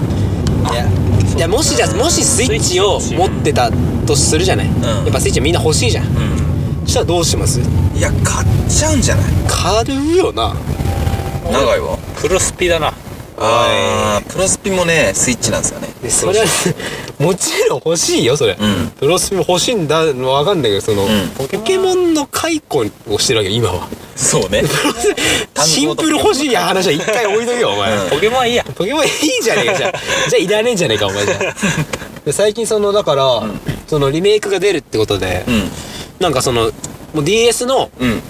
[0.71, 0.88] いや
[1.36, 3.69] いやもしじゃあもしスイッチを持ってた
[4.08, 4.71] とするじゃない、や
[5.10, 6.06] っぱスイッチみんな欲しいじゃん。
[6.06, 6.44] うそ
[6.95, 7.60] したらどうします？
[7.60, 9.25] んいや買っちゃうんじゃない？
[9.49, 10.55] 買うよな。
[11.51, 11.97] 長いわ。
[12.21, 12.93] プロスピだな。
[13.38, 15.89] あープロスピもねスイッチなんですよね。
[16.01, 16.45] でそれは
[17.19, 18.91] もちろん欲しいよそれ、うん。
[18.91, 21.08] プロスピも欲しいんだのわかんないけどその、ん。
[21.38, 23.89] ポケモンの解雇をしてるわけよ今は。
[24.15, 24.63] そうね。
[25.65, 28.10] シンプル欲しい話は一回置いとけよお前、うん。
[28.10, 28.63] ポケモンはいいや。
[28.73, 29.12] ポケモンいい
[29.43, 29.91] じゃねえかじゃあ。
[30.29, 31.25] じゃあいらねえんじゃねえかお前。
[31.25, 31.55] じゃあ。
[32.25, 33.43] で最近そのだから、
[33.86, 35.69] そのリメイクが出るってことで、うん
[36.19, 36.71] なんかその
[37.13, 38.21] もう DS のうん。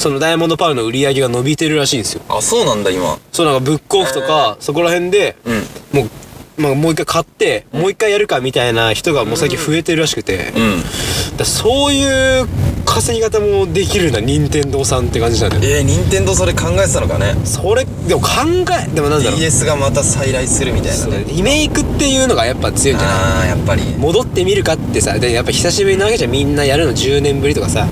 [0.00, 2.22] そのダイヤモンドパウの売り上げが伸びてるらしいんですよ。
[2.30, 3.18] あそうなんだ今。
[3.32, 5.56] そうなんかブックオフとかそこら辺でうん。
[5.92, 6.08] も
[6.58, 11.36] う、まあ、もう一回買って、もう一回やるかみたいな人がもう最近増えてるらしくて、うん。
[11.36, 12.48] だそういう
[12.84, 15.68] 稼ぎ方もできるな任天堂さんって感じなんだよね。
[15.68, 17.34] えー、任天堂それ考えてたのかね。
[17.44, 18.28] それでも考
[18.84, 19.38] えでもなんだろう。
[19.40, 21.24] DS がまた再来するみたいなね。
[21.28, 23.16] リメイクっていうのがやっぱ強いんじゃない？
[23.18, 23.82] ああやっぱり。
[23.96, 27.86] 戻ってみるかってさでやっぱ久しぶりなわけじゃんみんなやるの10年ぶりとかさ。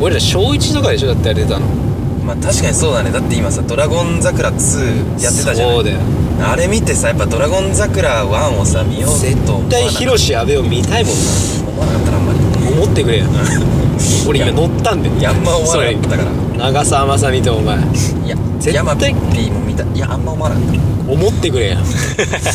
[0.00, 1.08] う俺ら小1とかでしょ？
[1.08, 1.66] だってやれてたの。
[1.66, 3.10] んまあ確かにそうだね。
[3.10, 5.98] だって今さ「ドラゴン桜2」やってたじゃんそうだよ。
[6.42, 11.14] あれ見てさやっぱ「ドラゴン桜1」をさ見よう絶と思わな対ヒロシ阿部を見たいもん
[11.68, 12.03] 思わなかっ
[12.88, 13.26] たなあんまりな思ってくれよ。
[14.28, 15.08] 俺今乗ったんで。
[15.08, 16.30] いやあんま思わったから
[16.64, 17.76] 長澤まさみとお前。
[17.76, 17.78] い
[18.28, 18.74] や絶対。
[18.74, 19.84] ヤマピーも見た。
[19.84, 20.64] いやあんま思わなかっ
[21.06, 21.84] 思ってくれよた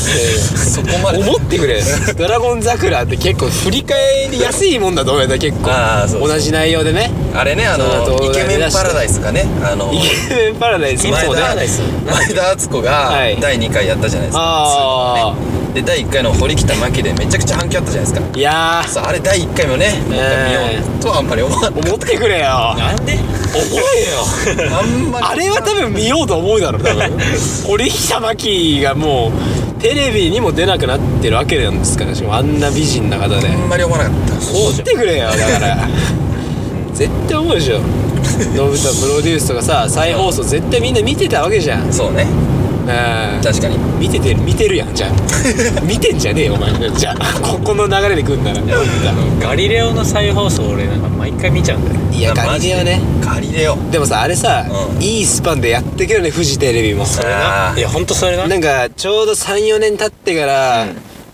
[0.57, 1.19] そこまで。
[1.19, 1.79] 思ってくれ。
[2.17, 5.69] ドラゴン桜って結構振り返りやすいもんだと思うんだ結構。
[5.69, 7.11] あーそう同じ内容でね。
[7.35, 11.41] あれねあそのイケメンパラダイスがねあのイケメンパラダイスいつもね。
[11.41, 13.37] 前田前田敦子がはい。
[13.39, 14.41] 第2回やったじゃないですか。
[14.43, 15.33] あ
[15.75, 18.27] で第1回の堀北真希でめちゃくちゃ反響あったじゃないですか。
[18.33, 22.75] あいやあれ第1回もねなんか見ようとはあんまり思わなー思ってくれよ。
[22.75, 23.19] なんで
[23.53, 23.63] 思
[23.95, 24.69] えよ。
[24.79, 27.19] あんまりあれは多分見ようと思うだろ多分
[27.65, 29.31] 堀北真希がも
[29.77, 33.47] うテレビにも出なくなってるわけなんですからしかもあんな美人な方で。
[33.47, 34.33] あんまり思わなかった。
[34.35, 35.87] 思ってくれよだから。
[36.93, 37.79] 絶対思うでしょ。
[38.55, 41.91] ノブタプロデュースとかさ再放送絶対みんな見てたわけじゃん。
[41.91, 42.27] そうね
[43.43, 43.77] 確かに。
[43.99, 45.11] 見てて見てるやんじゃあ。
[45.81, 46.89] 見てんじゃねえよお前。
[46.91, 48.59] じゃあここの流れで来んなら。
[49.39, 51.99] ガリレオの再放送俺なんか毎回見ちゃうんだよ。
[51.99, 53.01] ねいやガリレオね。
[53.23, 53.77] ガリレオ。
[53.91, 54.65] でもさあれさ、
[54.97, 55.03] うん。
[55.03, 57.05] いいスパンでやってくるねフジテレビも。
[57.05, 57.73] それな。
[57.77, 58.47] いやほんとそれな。
[58.47, 60.87] なんかちょうど34年経ってから、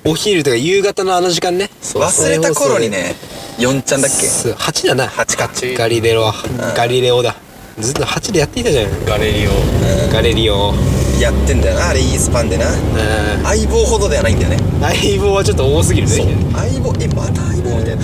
[0.03, 1.69] お昼とか夕方のあの時間ね。
[1.93, 3.15] 忘れた頃にね
[3.59, 4.27] 4ちゃんだっけ？
[4.27, 5.07] そう8だな。
[5.07, 5.49] 8か。
[5.77, 6.33] ガリレオは、
[6.75, 7.35] ガリレオだ。
[7.79, 8.87] ずっと8でやっていたじゃん。
[9.05, 9.51] ガレリオ
[10.13, 10.73] ガレリオ
[11.21, 12.65] やってんだよなあれいいスパンでな。
[12.69, 14.57] うん相棒ほどではないんだよね。
[14.81, 16.13] 相棒はちょっと多すぎるね。
[16.53, 18.03] 相棒えまた相棒みたいな。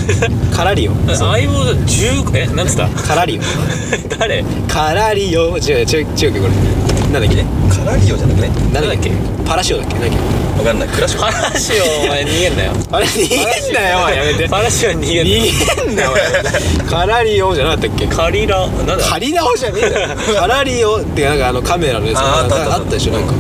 [0.56, 0.94] カラリオ。
[1.08, 3.42] 相棒10えなんつったカラリオ。
[4.18, 4.44] 誰？
[4.68, 5.58] カラリオ。
[5.58, 6.81] 違う違う違うこれ
[7.12, 7.44] なんだっけ？
[7.70, 8.50] カラリオじゃなくね？
[8.74, 9.12] なんだっけ？
[9.46, 9.96] パラシオだっけ？
[9.96, 10.20] なんだっ
[10.58, 10.88] わかんない。
[10.90, 12.72] クラッシュパラシオお前逃げんなよ。
[12.74, 14.50] けあれ逃げんなよお前やめて。
[14.50, 15.44] パラシオ逃げんなよ。
[15.44, 16.90] 逃げんなよお前。
[16.90, 18.08] カラリオじゃなかったっけ？
[18.08, 18.98] カリラなんだ？
[18.98, 20.16] カリラオじゃねえだろ。
[20.40, 23.34] カラリオってなんかあのカメラのやつあったでしょなんか。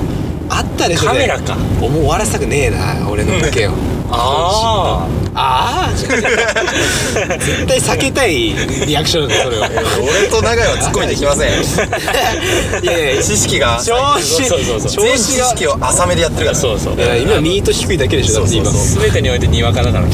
[0.49, 1.55] あったでしょカメラか。
[1.55, 3.71] もう終わらせたくねえな俺のボケを。
[4.09, 8.53] あああ絶対避けたい
[8.85, 9.69] リアクションだよそれは。
[10.01, 11.51] 俺と永井は突っ込みできません
[12.83, 13.81] いやいや知識が。
[13.83, 14.91] 調子そうそうそう。
[14.91, 16.57] 調全知識を浅めでやってるから。
[16.57, 16.95] そうそう。
[16.95, 18.65] いや今ミート低いだけでしょだって今。
[18.65, 20.05] そうそう全てにおいてにわかだから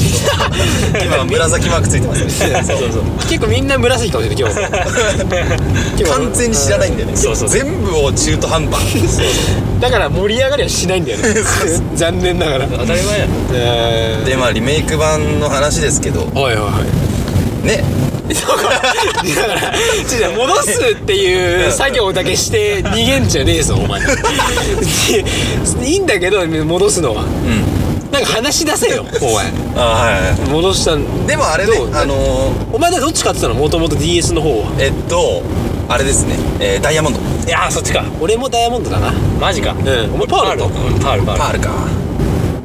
[1.04, 2.62] 今紫マークついてますね。
[2.62, 3.02] とそうそう。
[3.28, 7.18] 結構みんな紫かもしれない今日今日完全に知らないんだよね。
[7.18, 7.50] そうそう。
[7.50, 8.78] 全部を中途半端
[9.80, 11.34] だから盛り上がりはしないんだよね。
[11.96, 12.68] 残念ながら。
[12.68, 13.26] 当たり前や。
[13.54, 16.22] えでまあリメイク版の話ですけど。
[16.22, 17.68] いおいおい。
[17.68, 17.84] ね。
[18.28, 24.02] だから戻すっていう作業だけして逃げんじゃねえぞお前。
[25.86, 27.24] いいんだけど戻すのは。
[27.24, 28.12] うん。
[28.12, 29.46] なんか話し出せよお前。
[29.76, 30.96] あはいは戻した。
[30.96, 31.90] んいでもあれねどう？
[31.94, 33.54] あのーお前だどっち買ってたの？
[33.54, 34.66] もともと DS の方は。
[34.80, 35.42] えっと
[35.88, 37.20] あれですね、えーダイヤモンド。
[37.20, 38.04] いやーそっちか。
[38.20, 39.14] 俺もダイヤモンドだな。
[39.40, 39.72] マジか。
[39.72, 40.14] うん。
[40.16, 40.80] お前パールだった？
[40.80, 41.40] うんパールパール。
[41.40, 41.70] パールか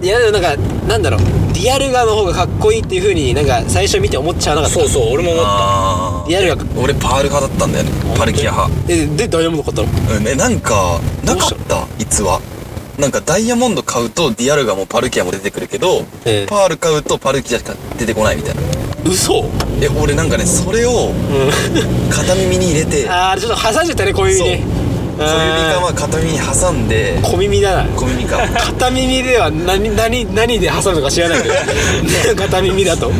[0.02, 0.56] いやでもなんか
[0.88, 1.20] なんだろう。
[1.54, 4.80] ディアルガの方がかっこいいっていうふうになんか最初見て思っちゃわなかった。
[4.80, 5.50] そうそう俺も思った。
[5.52, 7.90] あディアルガ俺パール派だったんだよね。
[8.18, 8.86] パルキア派。
[8.86, 10.16] ででダイヤモンド買ったの？
[10.16, 12.40] うんねなんかなかった逸話
[12.98, 16.46] なんかダイヤモンド買うとディアルガもパルキアも出てくるけど、ええ。
[16.48, 18.60] パール買うとパルキアしか出てこないみたいな。
[19.04, 19.44] 嘘？
[19.80, 21.12] え俺なんかねそれを
[22.10, 23.08] 片耳に入れて。
[23.08, 24.81] ああちょっと挟んじゃったね小耳
[25.12, 27.18] に小指かまあ片耳に挟んで。
[27.22, 27.90] 小耳だな。
[27.96, 28.38] 小耳か。
[28.48, 31.54] 片耳では何何何で挟むのか知らないけど。
[32.36, 33.10] 片耳だと。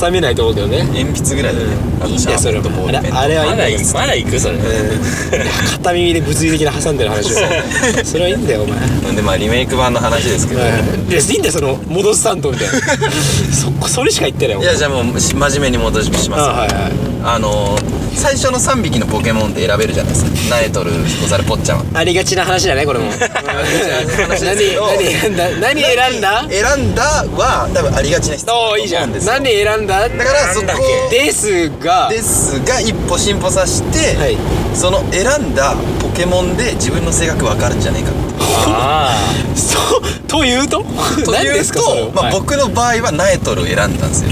[0.00, 0.78] 挟めないと思うけどね。
[0.84, 1.64] 鉛筆ぐらいで。
[1.64, 2.88] ねあのいいんだよそれも。
[2.88, 3.78] あれあれはいいんだよ。
[3.94, 4.58] まだいくそれ。
[5.72, 7.10] 片耳で物理的な挟んでる。
[7.10, 9.14] 話 をそれはいいんだよお前。
[9.14, 10.80] でまあリメイク版の話ですけど、いやい
[11.20, 12.74] いんだよその戻す担当みたいな。
[13.84, 16.92] そそれしか言ってないいやじゃあもうし真面目に戻ししますあはいはい。
[17.24, 17.82] あのー、
[18.14, 20.30] 最初の3匹のポケモンって選べるじゃないですか。
[20.50, 20.90] ナエトル
[21.24, 23.06] ヒコザルポッチャマありがちな話だねこれも。
[23.06, 23.16] 何
[24.44, 24.60] 何
[25.08, 26.46] 選んだ何選んだ？
[26.50, 29.12] 選んだは多分ありがちな質問おおいいじゃん。
[29.12, 30.06] 何選んだ？
[30.06, 30.66] だからそこ
[31.10, 32.10] ですが。
[32.10, 34.36] ですが一歩進歩させて、はい。
[34.76, 38.20] その選んだポケモンで自分の性格分かるんじゃないかって。
[38.68, 39.16] あ
[39.56, 40.84] そうというと？
[41.24, 42.32] と何いうと、まあ、はい。
[42.34, 44.30] 僕の場合はナエトルを選んだんですよ。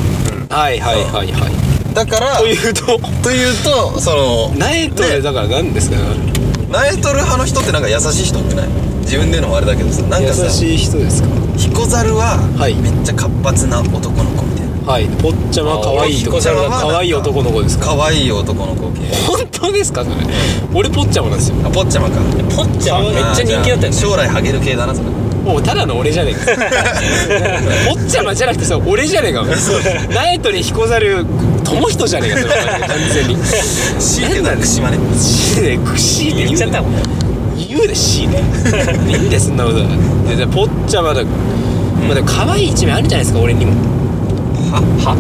[0.51, 1.95] はいはいはいはい。
[1.95, 2.99] だからというと？
[3.23, 4.15] というとそ
[4.51, 5.17] のナエトね。
[5.17, 5.97] ルだから何ですか？
[6.73, 8.69] ナエトル派の人ってなんか優しい人ってない？
[9.05, 11.29] 自分でのもあれだけどさなんかさ優しい人ですか？
[11.59, 12.75] ヒコザルははい。
[12.81, 14.93] めっちゃ活発な男の子みたいな。
[14.93, 15.05] はい。
[15.21, 17.95] ポッチャマ可愛いとこあ俺可愛い男の子ですか？
[17.95, 19.05] 可愛い男の子系。
[19.29, 20.17] 本当ですかそれ？
[20.73, 21.61] 俺ポッチャマなんですよ。
[21.61, 22.17] あポッチャマか。
[22.17, 22.25] あ
[22.57, 23.93] ポッチャはめっちゃ人気だったよね。
[23.93, 25.09] 将来ハゲる系だなそれ
[25.43, 26.41] もうただの俺じゃねえか。
[27.89, 29.45] ポッチャマじゃなくてさ俺じゃねえか。
[30.15, 31.27] ナエトリヒコザル
[31.65, 33.37] 友人じゃねえかそれ完全に。
[33.99, 34.99] 強いて言うなら串間ね。
[35.19, 36.93] シーでクシーって言っちゃったもん。
[37.57, 39.87] 言うでシーでいいんだよそんなことは。
[40.29, 43.73] ででポッチャマだまあでも可愛い一面あるじゃないですか俺にも。
[44.71, 44.81] は？
[45.05, 45.17] は？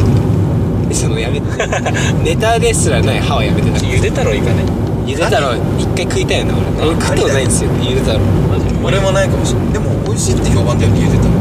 [0.92, 1.46] そのやめて。
[2.22, 3.86] ネタですらない歯はやめてた。
[3.86, 4.62] ゆで太郎いいかね
[5.06, 7.70] ゆで太郎一回食いたいな俺俺食ったことないんですよ。
[7.82, 8.64] ゆで太郎マジ？
[8.84, 11.40] 俺もないかもしれないでも美味しいって評判だよね茹でたの。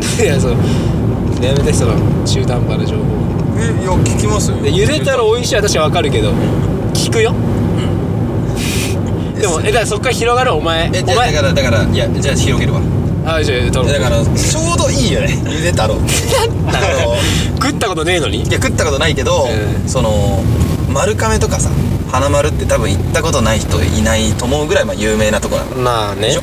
[0.00, 0.52] 結 構いやそう。
[1.44, 1.92] やめてその
[2.26, 3.02] 中途半端な情報。
[3.60, 4.56] えいや聞きますよ。
[4.62, 6.32] でゆで太郎美味しいは私は分かるけど
[6.94, 7.34] 聞くよ。
[9.40, 10.54] でもえだからそっから広がる？
[10.54, 12.80] お前えおだからだからいやじゃあ広げるわ。
[13.24, 15.38] あじゃあ太郎だからちょうどいいよね。
[15.48, 15.94] ゆで太郎
[16.68, 17.16] あの
[17.62, 18.38] 食ったことねえのに？
[18.42, 19.48] いや食ったことないけど、
[19.84, 19.88] うん。
[19.88, 20.42] その
[20.92, 21.70] 丸亀とかさ
[22.10, 25.76] 花丸って多分行ったことない人いないと思うぐらいまあ有名なとこなの。
[25.76, 26.30] まあね。
[26.30, 26.40] で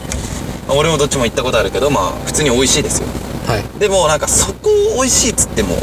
[0.69, 3.07] 俺もどっちも行ったことあるけどまあ普通に美味しいですよ。
[3.47, 3.79] はい。
[3.79, 5.79] でもなんかそこ美味しいっつってもは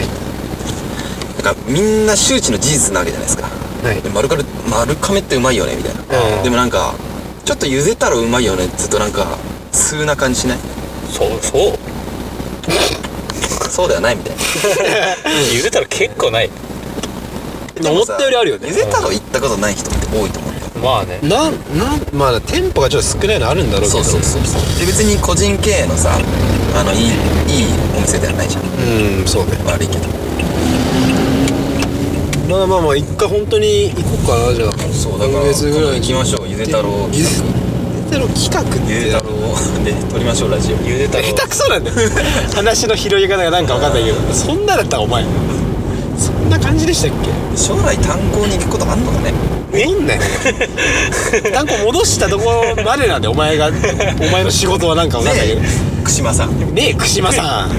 [0.00, 1.42] い。
[1.42, 3.46] なんかみんな周知の事実なわけじゃないですか。
[3.46, 4.02] はい。
[4.02, 6.42] で丸亀丸亀ってうまいよねみたいな、うん。
[6.42, 6.94] でもなんか
[7.44, 9.26] ちょっと茹でたらうまいよねっつうとなんか
[9.72, 10.58] 通な感じしない？
[11.12, 11.78] そうそう。
[13.70, 14.42] そうではないみたいな。
[15.52, 16.50] ゆで太郎結構ない
[17.84, 18.68] 思ったよりあるよね。
[18.68, 20.66] 茹で太郎行ったことない人って多いと思うんだよ。
[20.82, 21.20] まあね。
[21.22, 24.04] なんなんまあ店舗がちょっと少ないのあるんだろうけど。
[24.04, 24.80] そうそうそうそう。
[24.80, 26.18] で別に個人経営のさ
[26.74, 27.12] あのいいいい
[27.96, 28.62] お店ではないじゃん。
[28.64, 29.52] うんそうね。
[29.66, 30.06] 悪いけど。
[32.48, 34.72] まあまあまあ一回本当に行こうかなじゃあ。
[34.92, 37.28] そうだから今月ぐらい行きましょうゆで太郎ゆで
[38.06, 38.92] 太郎企画って。
[38.92, 40.76] ゆで太郎で撮りましょうラジオ。
[40.86, 41.24] ゆで太郎。
[41.24, 41.96] 下手くそなんだよ。
[42.54, 44.16] 話の拾い方がなんか分かんないけど。
[44.32, 45.24] そんなだったお前
[46.66, 47.56] 感じでしたっけ？
[47.56, 49.32] 将来炭鉱に行くことあんのかね？
[49.72, 50.18] 戻んない
[51.52, 53.70] 単語戻したとこまでなんでお前がお
[54.32, 55.60] 前の仕事はなんか分かんないけど。
[56.04, 56.74] 串間さん。
[56.74, 57.70] ねえ串間さん。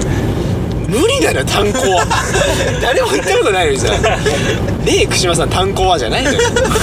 [0.90, 1.80] 無理だよ炭鉱。
[1.80, 2.06] は
[2.82, 3.88] 誰も言ったことないのにさ
[4.86, 6.40] 「ねえ串間さん炭鉱は」じゃないのよ。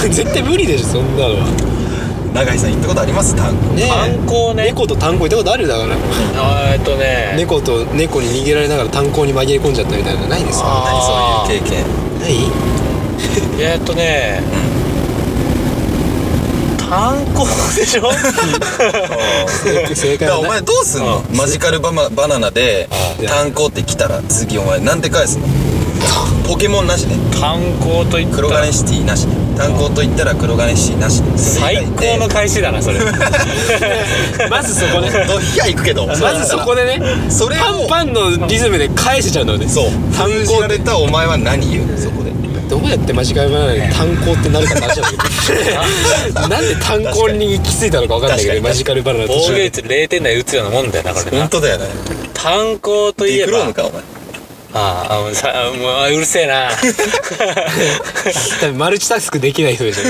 [0.09, 1.45] 絶対無理でしょそんなのは
[2.35, 3.33] 永井さん行ったことあります？
[3.35, 3.87] 炭鉱ねえ。
[3.89, 4.63] 炭鉱ね。
[4.65, 5.95] 猫と炭鉱行ったことあるだから。
[6.73, 7.33] えっとね。
[7.37, 10.83] 猫と猫に逃げられながら炭鉱に紛れ込んじゃったみたいなのないですか？
[10.85, 11.13] 何そ
[11.53, 11.85] ういう経験。
[12.19, 12.35] ない？
[13.61, 14.41] えっとね。
[16.89, 18.11] 炭鉱でしょ？
[19.95, 21.23] 正解お前どうすんの？
[21.35, 22.89] マジカルバマバナナで
[23.27, 25.47] 炭鉱って来たら次お前なんで返すの？
[26.47, 31.21] ポケモンなしね炭鉱といった黒ら金シティなしね炭鉱と言ったら黒金シティなし。
[31.21, 32.99] ね最高の返しだなそれ。
[34.49, 35.09] まずそこね。
[35.27, 36.07] ドヒヤ行くけど。
[36.07, 39.67] まずそこでねそれをパンパンのリズムで返せちゃうのね。
[39.67, 39.89] そう。
[40.15, 41.91] 単単語語れたお前は何言う？
[41.91, 42.25] のそこで。
[42.67, 51.37] どうやってマジカルバナナに炭鉱ってなるか話なんだけどなんで炭鉱に行き着いたのか分かんないけどマジカルバナナ防御率0点台打つようなもんだよだからな。
[51.41, 51.85] 本当だよね。
[52.33, 53.51] 炭鉱といデえば。
[53.51, 54.01] ィクロームかお前
[54.77, 56.69] ああもうさもうあうるせえな。
[58.59, 60.01] 多分マルチタスクできない人でしょ。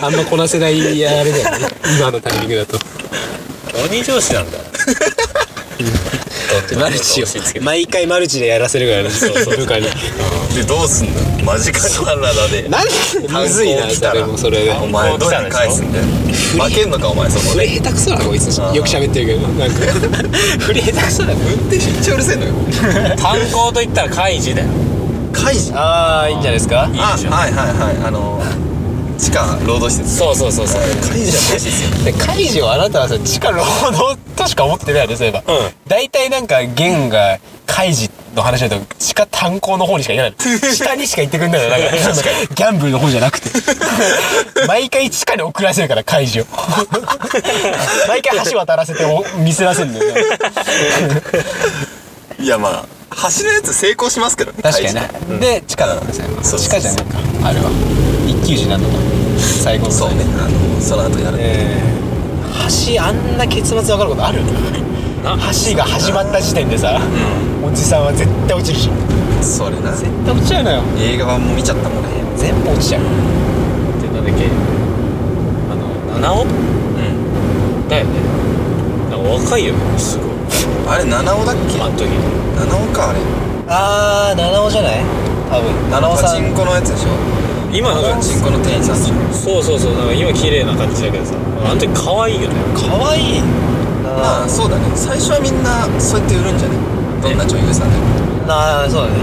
[0.00, 1.68] あんまこなせないあれだよね。
[1.98, 2.78] 今のタイミングだと。
[3.84, 4.58] 鬼上司なんだ
[6.78, 7.26] マルチを
[7.62, 9.10] 毎回マルチでやらせるからね。
[9.10, 9.86] そうそう部下に
[10.54, 11.44] でどうすんの？
[11.44, 12.90] マジカルバナナでなんで
[13.28, 14.72] むずいなそれもそれで。
[14.72, 16.04] お前どうやって返すんだよ。
[16.04, 17.68] 負けんのかお前そこで。
[17.68, 19.74] 振り下手くそこいつよく喋ってるけどなんか
[20.60, 22.54] 振り下手くそ運転手めっちゃうるせえのよ。
[23.16, 24.08] 炭鉱といったら
[24.54, 24.68] だよ。
[25.74, 26.90] ああいいんじゃないですか？
[26.92, 27.30] いいあでしょ。
[27.30, 27.96] はいはいはい。
[28.06, 28.42] あの
[29.20, 30.16] 地下労働施設。
[30.16, 30.80] そうそうそうそう。
[30.80, 32.04] カイジは欲しいっすよ。
[32.04, 35.46] でカイジをあなたはさ地下労働としか思ってないよねそういえば、うん。
[35.86, 40.74] 大体なんかゲンがカイジの話だと地下炭鉱の方にしか言わない。
[40.74, 41.68] 下にしか言ってくんないの。
[41.68, 41.86] なんか
[42.54, 43.50] ギャンブルの方じゃなくて。
[44.66, 46.46] 毎回地下に送らせるからカイジを。
[48.08, 50.14] 毎回橋渡らせてお見せらせるんだよ。
[50.14, 50.22] ね
[52.38, 52.86] いやまあ
[53.38, 55.10] 橋のやつ成功しますけどね確かにね。
[55.12, 56.24] カイジ、で地下なんですよ。
[56.26, 56.60] そうそうそう。
[56.60, 57.18] 地下じゃないか。
[57.44, 57.70] あれは
[58.50, 58.94] 一騎打ちなんとか
[59.38, 60.24] 最後のそうね。
[60.38, 61.38] あのその後やる。
[61.40, 62.00] えー
[62.94, 64.42] 橋あんな結末分かることある？
[65.24, 65.36] な。
[65.70, 67.00] 橋が始まった時点でさ、
[67.64, 68.90] おじさんは絶対落ちるし。
[69.42, 69.90] それな。
[69.92, 70.82] 絶対落ちちゃうのよ。
[70.98, 72.08] 映画版も見ちゃったもんね。
[72.36, 73.02] 全部落ちちゃう。
[74.02, 74.46] でなんだっけ。
[75.70, 76.42] あの七尾？
[76.42, 77.88] うん。
[77.88, 78.10] だよね。
[79.10, 79.74] なんか若いよ。
[79.74, 80.30] ねすごい。
[80.86, 81.80] あれ七尾だっけ？
[81.80, 82.06] あの時。
[82.06, 83.18] 七尾かあれ。
[83.66, 85.02] あー七尾じゃない？
[85.50, 85.90] 多分。
[85.90, 86.38] 七尾さん。
[86.38, 87.10] パチンコのやつでしょ
[87.72, 88.96] 今なんかパチンコの店員さん
[89.32, 91.34] そうそうそうなんか今綺麗な感じだけどさ。
[91.64, 92.54] あの時可愛いよね。
[92.74, 93.38] かわい。
[93.38, 93.42] い
[94.02, 94.84] まあそうだね。
[94.96, 96.76] 最初はみんなそうやって売るんじゃね？
[97.22, 98.04] どんな女優さんでも
[98.48, 99.20] なあそうだね。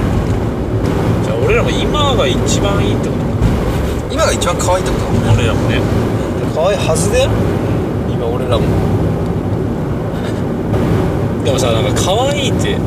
[1.25, 3.15] じゃあ俺らも今が一番いいってこ
[4.09, 5.03] 今が一番可愛いってこと？
[5.03, 5.81] だもんと俺らもね。
[6.55, 7.29] かわいいはずだよ
[8.07, 8.63] 今俺らも。
[11.43, 12.77] でもさなんか可愛いって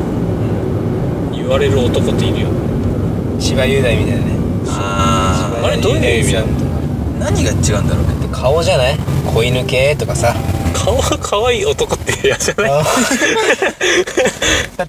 [1.33, 2.47] 言われる男っているよ。
[3.39, 6.47] 千葉雄大みたいなねああれどういう意味なの
[7.19, 8.13] 何が違うんだろうね。
[8.31, 8.97] 顔じゃない？
[9.33, 10.33] 子犬系とかさ。
[10.73, 12.71] 顔が可愛い男って嫌じゃない？
[12.71, 12.83] あ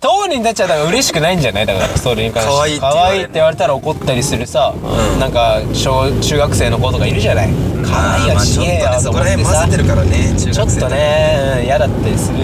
[0.01, 1.67] 当人たちはだから嬉しくないんじゃない？
[1.67, 2.81] だからそれに関して。
[2.81, 4.79] 可愛いいって言われたら怒ったりするさ、う
[5.17, 5.21] ん。
[5.21, 7.49] なんか小中学生の子とかいるじゃない？
[7.85, 9.51] 可愛いまあよちげえよとねそこらと思ってさ。
[9.67, 12.39] 辺混ぜてるからねちょっとねうん嫌だったりする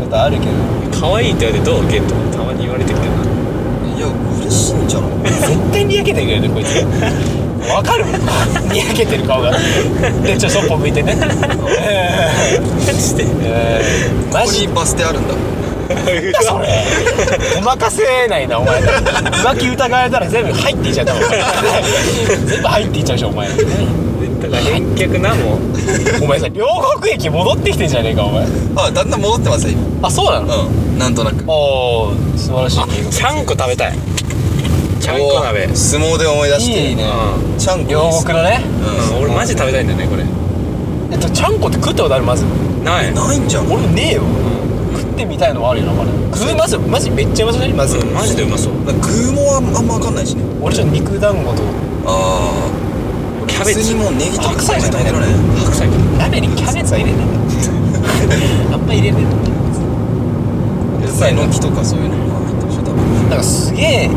[0.00, 0.52] ことあるけど。
[1.00, 3.23] 可愛いって言われてどうゲンとかたまに言われてるけどな
[4.44, 6.84] いや嬉しいんじゃない絶対にやけてくれるねこいつ。
[7.70, 8.14] わかるもん。
[8.70, 9.50] にやけてる顔が。
[10.22, 11.16] でちょっとそっぽ向いてね。
[12.86, 13.26] マジでう
[14.28, 14.68] んマジ。
[14.68, 15.34] バス停あるんだ。
[16.42, 16.68] それ。
[17.56, 18.80] ごまかせないなお前。
[18.80, 21.22] 浮気疑われたら全部入っていっちゃう多分
[22.46, 23.48] 全部入っていっちゃうでしょお前。
[23.48, 23.54] だ
[24.50, 25.58] から返却なもう
[26.24, 26.66] お前さ両
[27.00, 28.44] 国駅戻ってきてんじゃねえかお前。
[28.76, 30.46] あだんだん戻ってますよあそうなの？
[30.46, 31.44] 今うんなんとなく。
[31.46, 31.52] お
[32.08, 33.92] お素晴らしいちゃんこ食べたい
[35.04, 35.68] ちゃんこ鍋。
[35.70, 36.88] お相撲で思い出して。
[36.88, 37.04] いいね。
[37.04, 38.24] うちゃんこ両す。
[38.24, 38.62] 国のね。
[39.12, 39.22] うん。
[39.24, 40.24] 俺マジ食べたいんだよねこれ。
[41.12, 42.24] えっとちゃんこって食ったことある？
[42.24, 42.44] まず。
[42.82, 43.12] ない。
[43.12, 43.70] んないんじゃん。
[43.70, 44.22] 俺ねえよ。
[44.96, 46.10] 食ってみたいのもあるよなまだ。
[46.34, 47.76] 食いますマジめっちゃうまそうじゃない？
[47.76, 47.98] まず。
[47.98, 48.72] うんマジでうまそう。
[48.72, 50.42] 具もあんあんま分かんないしね。
[50.62, 51.62] 俺ちょっと肉団子と。
[52.06, 52.50] あ
[53.44, 53.92] あキャベツ。
[53.92, 55.26] にもうネギとか白菜じゃないだろね。
[55.64, 55.88] 白菜
[56.18, 57.18] 鍋にキャベツは入れね
[58.70, 59.18] え あんま入れね
[61.02, 63.04] 野菜の木とかそういうのも入ってるでしょ多分。
[63.26, 64.10] えなんかすげえ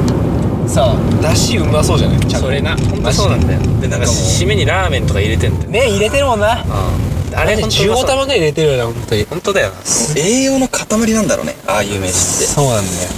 [0.67, 2.19] さだしうまそうじゃない？
[2.19, 2.47] ちゃんと。
[2.47, 2.75] それな。
[2.77, 3.59] 本当そうなんだよ。
[3.81, 3.87] で。
[3.87, 5.71] なんか締めにラーメンとか入れてんだよ。
[5.71, 6.63] ね入れてるもんな。
[6.63, 7.35] うん。
[7.35, 8.07] あれ本当うま15そう。
[8.07, 9.23] 玉ぐらい入れてるよな本当に。
[9.25, 9.75] 本当だよな。
[10.17, 12.53] 栄養の塊なんだろうねああいう飯って。
[12.53, 13.09] そうなんだよ。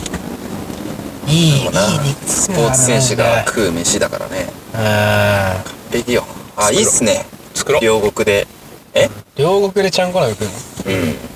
[1.28, 4.48] いいいな肉スポーツ選手が食う飯だからね。
[4.74, 6.24] ああ完璧よ。
[6.58, 7.26] あいいっすね。
[7.54, 7.82] 作ろう。
[7.82, 8.48] 両国で。
[8.96, 9.10] え？
[9.38, 10.52] 両国でちゃんこ鍋食うの？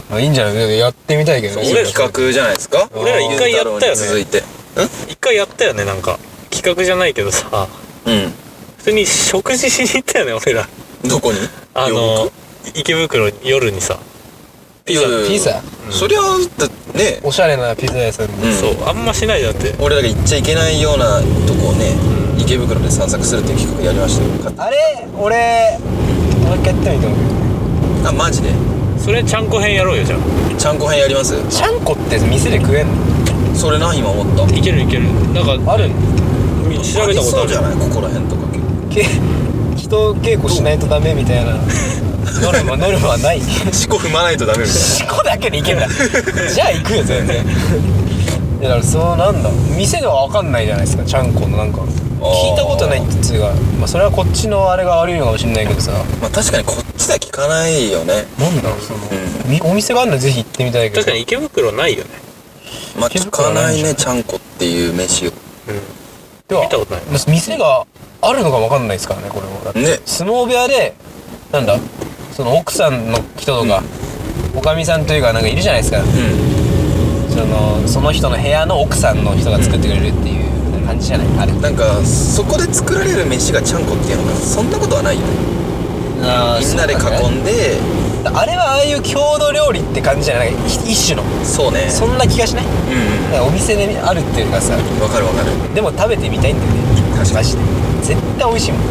[0.10, 0.16] うん。
[0.18, 0.80] あいいんじゃない？
[0.80, 2.90] やってみたいけどいい企画じゃないですか。
[2.96, 3.96] 俺ら一回やったよね。
[3.96, 4.42] 続いて
[5.08, 6.20] 一回やったよねなんか。
[6.50, 7.68] 企画じゃないけどさ。
[8.06, 8.32] うん。
[8.78, 10.68] 普通に食事しに行ったよね俺ら。
[11.04, 11.40] うんどこに？
[11.74, 12.32] あ両の
[12.66, 13.98] 国池袋に夜にさ。
[14.86, 15.02] ピザ。
[15.02, 17.20] いやいやピザそりゃだね。
[17.24, 18.54] おしゃれなピザ屋さんにうん。
[18.54, 19.76] そうあんましないじゃんって。
[19.80, 21.96] 俺らが行っちゃいけないようなとこをね
[22.38, 24.54] 池袋で散策するっていう企画やりましたよ。
[24.58, 25.08] あれ？
[25.18, 25.78] 俺
[26.44, 27.08] もう一回やってみて。
[27.08, 28.50] もあマジで？
[28.98, 30.20] それちゃんこ編やろうよじゃあ。
[30.58, 31.36] ちゃんこ編やります？
[31.50, 32.94] ちゃんこって店で食えんの？
[33.56, 34.56] それな今思った。
[34.56, 35.04] いけるいける。
[35.34, 35.90] なんかある？
[36.68, 37.50] み調べたことある。
[37.50, 37.76] じゃない？
[37.78, 38.42] ここら辺とか。
[38.90, 39.04] け
[39.76, 41.54] 人稽古しないとダメみたいな。
[42.42, 43.42] ノルマノルマはない。
[43.72, 47.36] 四股踏まないとダメみたい四股だけでいけんだじゃあ行くよ全然。
[47.38, 49.50] いやだからそうなんだ。
[49.78, 51.82] 店では分かんないじゃないですかちゃんこのなんか。
[51.82, 53.52] 聞いたことないっつうか。
[53.78, 55.92] まあそれはこっちのあれが悪いのかもしれないけどさ。
[56.22, 58.26] まあ確かにこっちでは聞かないよね。
[58.40, 59.00] なんだろうその、
[59.46, 61.02] みお店があるのぜひ行ってみたいけど。
[61.02, 62.10] 確かに池袋ないよね
[63.04, 65.32] まあ聞かないねちゃんこっていう飯を。
[66.48, 67.86] では見たことない店が
[68.22, 70.00] あるのか分かんないですからねこれもだってね。
[70.06, 70.94] 相撲部屋で
[71.52, 71.78] なんだ
[72.32, 73.84] その奥さんの人とか、
[74.56, 76.02] おかみさんというかなんかいるじゃないですか。
[77.30, 81.28] そのその人の部屋の奥さんの人が作ってくれるっていう感じじゃない？
[81.40, 81.52] あれ。
[81.60, 85.28] なんかそこで作られる飯がちゃんこっていうのがそんなことはないよね。
[86.24, 86.98] あーみんなで囲
[87.30, 87.78] んで
[88.26, 90.54] あれはああいう郷土料理って感じじゃない？
[90.68, 91.24] 一一種の。
[91.44, 91.90] そうね。
[91.90, 92.66] そんな気がしない？
[92.66, 93.42] うんなん。
[93.42, 94.76] かお店であるっていうかさ。
[94.76, 95.52] うんわかるわかる。
[95.76, 96.80] でも食べてみたいんだよね。
[97.18, 97.48] 確かに。
[98.04, 98.82] 絶対美味しいもん。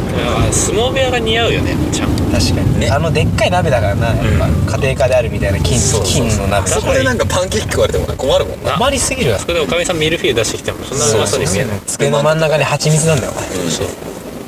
[0.53, 2.09] 相撲部屋が似合うよねちゃん。
[2.33, 2.91] 確かにね。
[2.91, 6.29] あのでっかい鍋だからなやっぱ、家庭科であるみたいな金そうそうそう。
[6.29, 6.69] 金の鍋。
[6.69, 8.77] そこでなんかパンケーキ食われても困るもんな。
[8.77, 9.39] 余りすぎるわ。
[9.39, 11.81] そこでおかみさんミルフィーユ出してきてもそんなうまそうに見えない。
[11.87, 13.33] 机の真ん中に蜂蜜なんだよ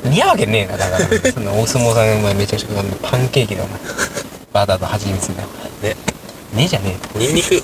[0.05, 1.31] 似合うわけねえなだから。
[1.31, 2.69] そのお相撲さんお前めちゃくちゃ
[3.03, 3.79] パンケーキだお前
[4.55, 5.43] バターと蜂蜜ね。
[5.83, 5.97] ね。
[6.55, 7.55] えじゃねニンニク。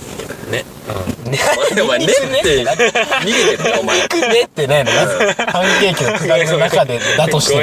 [0.51, 0.65] ね。
[0.80, 0.80] え
[1.29, 1.37] ね。
[1.83, 2.05] お前ね。
[2.05, 2.07] っ
[2.43, 3.79] て逃げてる。
[3.79, 7.61] お前ねってないのまずパンケーキのくだりの中でだとしても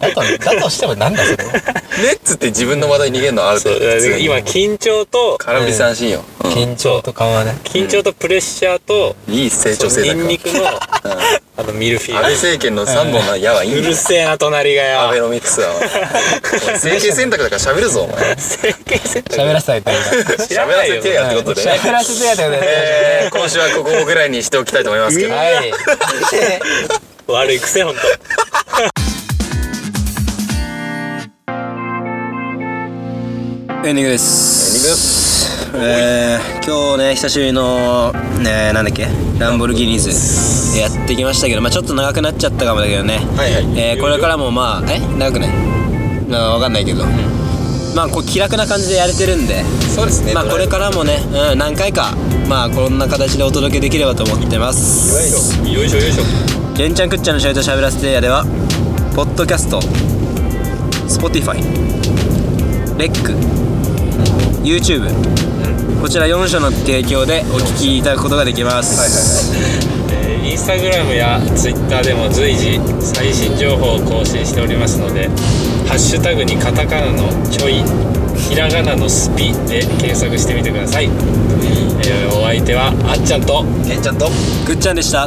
[0.00, 1.52] だとだとしてもなんだそれね
[2.14, 3.36] っつって自分の話題逃げる。
[3.36, 3.60] のある。
[3.60, 10.66] そう普通に今緊張と空振り三振よ、緊張と緩和ね緊張とプレッシャーといい成長そうニンニクの
[11.58, 15.72] あのミルフィーユ安倍政権の3本の矢はいいんうるせえな隣がアベよノミクスは
[16.74, 17.88] 政権選択だから喋る。
[17.88, 25.34] ぞお前政権選択喋らせてあげたら喋らせてやってことで喋らせてやってことでえー今週はここぐらいにしておきたいと思いますけど。
[25.34, 25.72] はい。
[27.28, 28.00] 悪い癖ほんと。
[33.84, 34.66] エンディングです。
[35.74, 43.20] えー、今日ね久しぶりのねなんだっけランボルギニーズやってきましたけどまあちょっと長くなっちゃったかもだけどね。
[43.36, 43.66] はいはい。
[43.76, 44.98] えー、これからもまあえ？
[45.18, 45.50] 長くない
[46.28, 47.04] まあわかんないけど、
[47.96, 49.64] まあこう気楽な感じでやれてるんで。
[49.64, 50.34] そうですね。
[50.34, 50.66] まあこれ。
[50.66, 51.22] からもね、
[51.52, 52.12] うん、何回か
[52.48, 55.14] まあこんな形でお届けできればと思ってます。
[55.14, 55.98] よいしょ。
[56.00, 58.44] よいしょゲンちゃんくっちゃんのシャイとしゃべらせてやでは
[59.14, 59.80] ポッドキャスト
[61.08, 61.54] Spotify
[62.98, 63.32] レック
[64.62, 65.08] YouTube
[66.02, 69.56] こちら4社の提供でお聞きいただくことができます、
[70.12, 75.28] えーインスタグラムやツイッターでも随時最新情報を更新しておりますので
[75.86, 77.82] ハッシュタグにカタカナのちょい
[78.36, 84.28] ひらがなのスピで検索してみてください、えーお相手はあっちゃんとケンちゃんと
[84.66, 85.26] ぐっちゃんでした。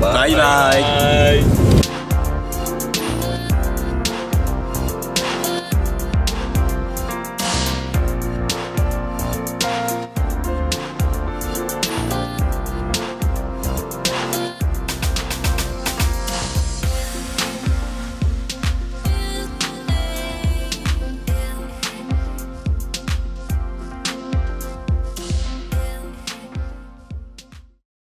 [0.00, 0.32] バイ。
[0.32, 1.32] バイバ
[1.76, 1.79] イ